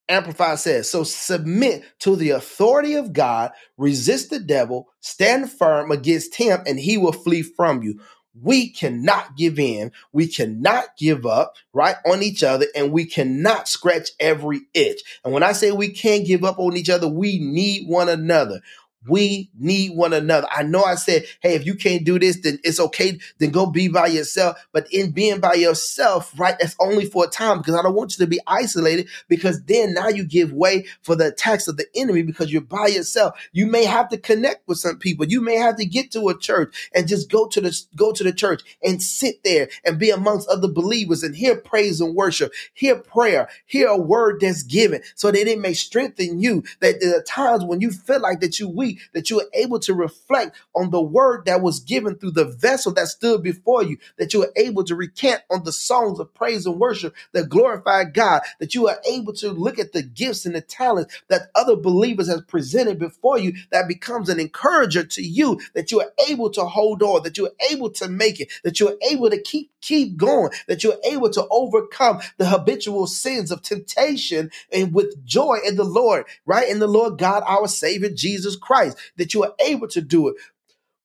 Amplified 0.10 0.58
says, 0.58 0.90
so 0.90 1.04
submit 1.04 1.84
to 2.00 2.16
the 2.16 2.32
authority 2.32 2.96
of 2.96 3.14
God, 3.14 3.52
resist 3.78 4.32
the 4.32 4.40
devil, 4.40 4.88
stand 5.02 5.52
firm 5.52 5.92
against 5.92 6.36
him, 6.36 6.62
and 6.66 6.80
he 6.80 6.98
will 6.98 7.12
flee 7.12 7.44
from 7.44 7.84
you. 7.84 8.02
We 8.42 8.70
cannot 8.70 9.38
give 9.38 9.60
in. 9.60 9.92
We 10.12 10.28
cannot 10.28 10.98
give 10.98 11.28
up, 11.28 11.54
right, 11.74 11.96
on 12.08 12.24
each 12.24 12.42
other, 12.42 12.66
and 12.76 12.92
we 12.92 13.06
cannot 13.06 13.68
scratch 13.68 14.10
every 14.20 14.62
itch. 14.74 15.02
And 15.24 15.32
when 15.32 15.44
I 15.44 15.52
say 15.52 15.72
we 15.72 15.90
can't 15.90 16.26
give 16.26 16.44
up 16.44 16.58
on 16.58 16.76
each 16.76 16.90
other, 16.90 17.08
we 17.08 17.38
need 17.38 17.88
one 17.88 18.10
another. 18.10 18.62
We 19.08 19.50
need 19.58 19.96
one 19.96 20.14
another. 20.14 20.48
I 20.52 20.64
know 20.64 20.84
I 20.84 20.96
said, 20.96 21.24
hey, 21.42 21.56
if 21.56 21.66
you 21.66 21.76
can't 21.76 22.04
do 22.04 22.20
this, 22.20 22.42
then 22.42 22.60
it's 22.64 22.80
okay. 22.80 23.20
Then 23.38 23.52
go 23.52 23.66
be 23.66 23.88
by 23.88 24.08
yourself. 24.08 24.58
But 24.74 24.88
in 24.92 25.12
being 25.12 25.40
by 25.40 25.54
yourself, 25.54 26.38
right, 26.38 26.56
that's 26.60 26.76
only 26.80 27.06
for 27.06 27.26
a 27.26 27.30
time 27.30 27.60
because 27.60 27.76
I 27.76 27.82
don't 27.82 27.96
want 27.96 28.18
you 28.18 28.26
to 28.26 28.30
be 28.30 28.42
isolated 28.46 29.08
because 29.30 29.64
then 29.64 29.94
now 29.94 30.10
you 30.10 30.26
give 30.26 30.52
way 30.52 30.86
for 31.02 31.16
the 31.16 31.28
attacks 31.28 31.68
of 31.68 31.78
the 31.78 31.86
enemy 31.96 32.24
because 32.24 32.52
you're 32.52 32.62
by 32.62 32.88
yourself. 32.88 33.40
You 33.54 33.68
may 33.68 33.86
have 33.86 34.10
to 34.10 34.18
connect 34.18 34.68
with 34.68 34.80
some 34.80 34.98
people. 34.98 35.26
You 35.26 35.40
may 35.40 35.56
have 35.56 35.78
to 35.78 35.86
get 35.86 36.12
to 36.12 36.28
a 36.28 36.38
church 36.38 36.90
and 36.94 37.08
just 37.08 37.32
go 37.32 37.48
to 37.48 37.62
the 37.62 37.82
go 37.96 38.12
to 38.12 38.24
the 38.24 38.34
church 38.34 38.64
and 38.84 39.02
sit 39.02 39.44
there 39.46 39.70
and 39.86 39.98
be 39.98 40.10
amongst 40.10 40.50
other 40.50 40.68
believers 40.68 41.24
and 41.24 41.36
hear 41.36 41.56
praise 41.56 42.02
and 42.02 42.16
worship, 42.16 42.52
hear 42.74 42.98
prayer, 42.98 43.48
hear 43.66 43.88
a 43.88 43.98
word 43.98 44.42
that's 44.42 44.64
given 44.64 45.02
so 45.16 45.32
that 45.32 45.48
it 45.48 45.60
may 45.60 45.74
strengthen 45.74 46.42
you. 46.42 46.64
That 46.82 47.00
there 47.00 47.18
are 47.18 47.24
times 47.24 47.64
when 47.64 47.80
you 47.80 47.92
feel 47.92 48.20
like 48.20 48.42
that 48.42 48.60
you 48.60 48.68
weak 48.68 48.89
that 49.14 49.30
you 49.30 49.40
are 49.40 49.48
able 49.54 49.80
to 49.80 49.94
reflect 49.94 50.56
on 50.76 50.90
the 50.90 51.02
word 51.02 51.46
that 51.46 51.62
was 51.62 51.80
given 51.80 52.16
through 52.16 52.32
the 52.32 52.46
vessel 52.46 52.94
that 52.94 53.08
stood 53.08 53.44
before 53.44 53.84
you, 53.84 53.98
that 54.18 54.34
you 54.34 54.44
are 54.44 54.52
able 54.56 54.84
to 54.84 54.96
recant 54.96 55.42
on 55.50 55.64
the 55.64 55.72
songs 55.72 56.20
of 56.20 56.34
praise 56.34 56.66
and 56.66 56.80
worship 56.80 57.16
that 57.34 57.50
glorify 57.50 58.04
God, 58.06 58.42
that 58.60 58.76
you 58.76 58.88
are 58.88 59.00
able 59.10 59.34
to 59.34 59.52
look 59.52 59.80
at 59.80 59.94
the 59.94 60.04
gifts 60.04 60.46
and 60.46 60.56
the 60.56 60.62
talents 60.62 61.14
that 61.28 61.50
other 61.56 61.76
believers 61.76 62.30
have 62.30 62.48
presented 62.48 63.00
before 63.00 63.38
you 63.38 63.54
that 63.72 63.88
becomes 63.88 64.30
an 64.30 64.40
encourager 64.40 65.04
to 65.04 65.22
you, 65.22 65.60
that 65.74 65.92
you 65.92 66.00
are 66.02 66.12
able 66.28 66.50
to 66.52 66.66
hold 66.66 67.04
on, 67.04 67.24
that 67.24 67.38
you 67.38 67.48
are 67.48 67.72
able 67.72 67.90
to 67.90 68.08
make 68.08 68.40
it, 68.40 68.52
that 68.64 68.80
you 68.80 68.88
are 68.88 68.98
able 69.10 69.30
to 69.30 69.42
keep 69.42 69.72
keep 69.82 70.18
going, 70.18 70.52
that 70.68 70.84
you're 70.84 70.98
able 71.06 71.30
to 71.30 71.48
overcome 71.50 72.20
the 72.38 72.46
habitual 72.46 73.08
sins 73.08 73.52
of 73.52 73.62
temptation 73.62 74.52
and 74.72 74.94
with 74.94 75.26
joy 75.26 75.58
in 75.66 75.76
the 75.76 75.84
Lord, 75.84 76.26
right? 76.46 76.68
In 76.68 76.80
the 76.80 76.88
Lord 76.88 77.18
God, 77.18 77.44
our 77.46 77.68
Savior, 77.68 78.10
Jesus 78.10 78.56
Christ, 78.56 78.79
that 79.18 79.34
you 79.34 79.44
are 79.44 79.54
able 79.66 79.88
to 79.90 80.02
do 80.02 80.30
it. 80.30 80.36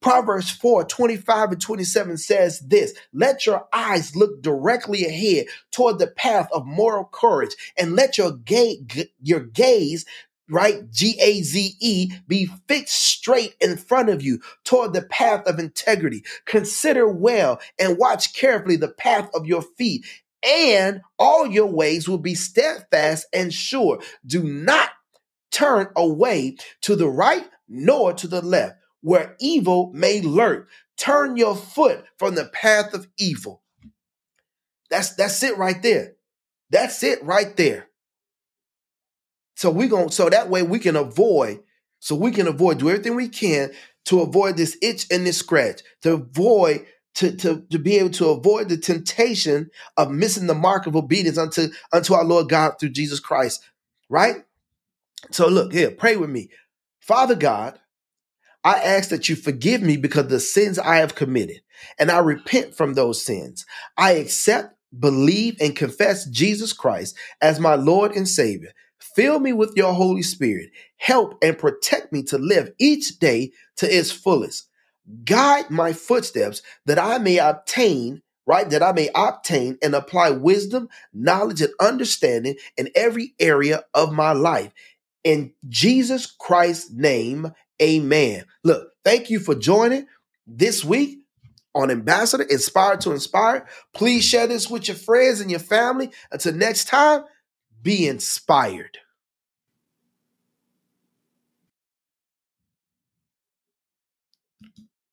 Proverbs 0.00 0.50
4 0.50 0.84
25 0.84 1.52
and 1.52 1.60
27 1.60 2.16
says 2.18 2.60
this 2.60 2.94
Let 3.12 3.46
your 3.46 3.66
eyes 3.72 4.14
look 4.14 4.42
directly 4.42 5.06
ahead 5.06 5.46
toward 5.72 5.98
the 5.98 6.08
path 6.08 6.48
of 6.52 6.66
moral 6.66 7.04
courage, 7.04 7.56
and 7.78 7.96
let 7.96 8.18
your, 8.18 8.32
ga- 8.32 8.84
your 9.22 9.40
gaze 9.40 10.04
right? 10.48 10.90
G 10.90 11.16
A 11.20 11.42
Z 11.42 11.76
E, 11.80 12.12
be 12.28 12.46
fixed 12.68 13.02
straight 13.02 13.54
in 13.60 13.76
front 13.76 14.10
of 14.10 14.22
you 14.22 14.40
toward 14.64 14.92
the 14.92 15.02
path 15.02 15.46
of 15.46 15.58
integrity. 15.58 16.24
Consider 16.44 17.08
well 17.08 17.60
and 17.78 17.98
watch 17.98 18.34
carefully 18.34 18.76
the 18.76 18.88
path 18.88 19.30
of 19.34 19.46
your 19.46 19.62
feet, 19.62 20.04
and 20.46 21.00
all 21.18 21.46
your 21.46 21.66
ways 21.66 22.08
will 22.08 22.18
be 22.18 22.34
steadfast 22.34 23.26
and 23.32 23.52
sure. 23.54 24.00
Do 24.26 24.42
not 24.42 24.90
turn 25.50 25.88
away 25.96 26.56
to 26.82 26.96
the 26.96 27.08
right 27.08 27.48
nor 27.68 28.12
to 28.14 28.28
the 28.28 28.42
left, 28.42 28.76
where 29.00 29.36
evil 29.40 29.90
may 29.94 30.20
lurk. 30.20 30.68
Turn 30.96 31.36
your 31.36 31.56
foot 31.56 32.04
from 32.18 32.34
the 32.34 32.44
path 32.46 32.94
of 32.94 33.08
evil. 33.18 33.62
That's 34.90 35.14
that's 35.14 35.42
it 35.42 35.58
right 35.58 35.82
there. 35.82 36.14
That's 36.70 37.02
it 37.02 37.22
right 37.22 37.56
there. 37.56 37.88
So 39.56 39.70
we 39.70 39.88
going 39.88 40.10
so 40.10 40.28
that 40.28 40.50
way 40.50 40.62
we 40.62 40.78
can 40.78 40.96
avoid, 40.96 41.60
so 42.00 42.14
we 42.14 42.30
can 42.30 42.46
avoid, 42.46 42.78
do 42.78 42.90
everything 42.90 43.14
we 43.14 43.28
can 43.28 43.70
to 44.06 44.20
avoid 44.20 44.56
this 44.56 44.76
itch 44.82 45.06
and 45.10 45.26
this 45.26 45.38
scratch, 45.38 45.82
to 46.02 46.14
avoid 46.14 46.86
to, 47.14 47.34
to, 47.36 47.64
to 47.70 47.78
be 47.78 47.96
able 47.96 48.10
to 48.10 48.28
avoid 48.28 48.68
the 48.68 48.76
temptation 48.76 49.70
of 49.96 50.10
missing 50.10 50.46
the 50.46 50.54
mark 50.54 50.86
of 50.86 50.96
obedience 50.96 51.38
unto, 51.38 51.68
unto 51.92 52.14
our 52.14 52.24
Lord 52.24 52.48
God 52.48 52.74
through 52.78 52.90
Jesus 52.90 53.20
Christ. 53.20 53.62
Right? 54.08 54.44
So 55.30 55.48
look 55.48 55.72
here, 55.72 55.90
pray 55.90 56.16
with 56.16 56.30
me. 56.30 56.50
Father 57.06 57.34
God, 57.34 57.78
I 58.64 58.78
ask 58.78 59.10
that 59.10 59.28
you 59.28 59.36
forgive 59.36 59.82
me 59.82 59.98
because 59.98 60.28
the 60.28 60.40
sins 60.40 60.78
I 60.78 60.96
have 60.96 61.14
committed, 61.14 61.60
and 61.98 62.10
I 62.10 62.20
repent 62.20 62.74
from 62.74 62.94
those 62.94 63.22
sins. 63.22 63.66
I 63.98 64.12
accept, 64.12 64.74
believe, 64.98 65.58
and 65.60 65.76
confess 65.76 66.24
Jesus 66.24 66.72
Christ 66.72 67.14
as 67.42 67.60
my 67.60 67.74
Lord 67.74 68.16
and 68.16 68.26
Savior. 68.26 68.70
Fill 68.98 69.38
me 69.38 69.52
with 69.52 69.74
your 69.76 69.92
Holy 69.92 70.22
Spirit. 70.22 70.70
Help 70.96 71.36
and 71.42 71.58
protect 71.58 72.10
me 72.10 72.22
to 72.22 72.38
live 72.38 72.70
each 72.78 73.18
day 73.18 73.52
to 73.76 73.86
its 73.86 74.10
fullest. 74.10 74.66
Guide 75.26 75.68
my 75.68 75.92
footsteps 75.92 76.62
that 76.86 76.98
I 76.98 77.18
may 77.18 77.36
obtain 77.36 78.22
right? 78.46 78.68
That 78.70 78.82
I 78.82 78.92
may 78.92 79.10
obtain 79.14 79.78
and 79.82 79.94
apply 79.94 80.30
wisdom, 80.30 80.88
knowledge, 81.12 81.60
and 81.60 81.72
understanding 81.80 82.56
in 82.76 82.90
every 82.94 83.34
area 83.38 83.84
of 83.94 84.12
my 84.12 84.32
life. 84.32 84.72
In 85.24 85.54
Jesus 85.68 86.26
Christ's 86.26 86.92
name, 86.92 87.52
amen. 87.80 88.44
Look, 88.62 88.90
thank 89.04 89.30
you 89.30 89.40
for 89.40 89.54
joining 89.54 90.06
this 90.46 90.84
week 90.84 91.18
on 91.74 91.90
Ambassador 91.90 92.44
Inspired 92.44 93.00
to 93.02 93.12
Inspire. 93.12 93.66
Please 93.94 94.24
share 94.24 94.46
this 94.46 94.70
with 94.70 94.86
your 94.86 94.96
friends 94.96 95.40
and 95.40 95.50
your 95.50 95.60
family. 95.60 96.10
Until 96.30 96.54
next 96.54 96.86
time, 96.86 97.24
be 97.82 98.06
inspired. 98.06 98.98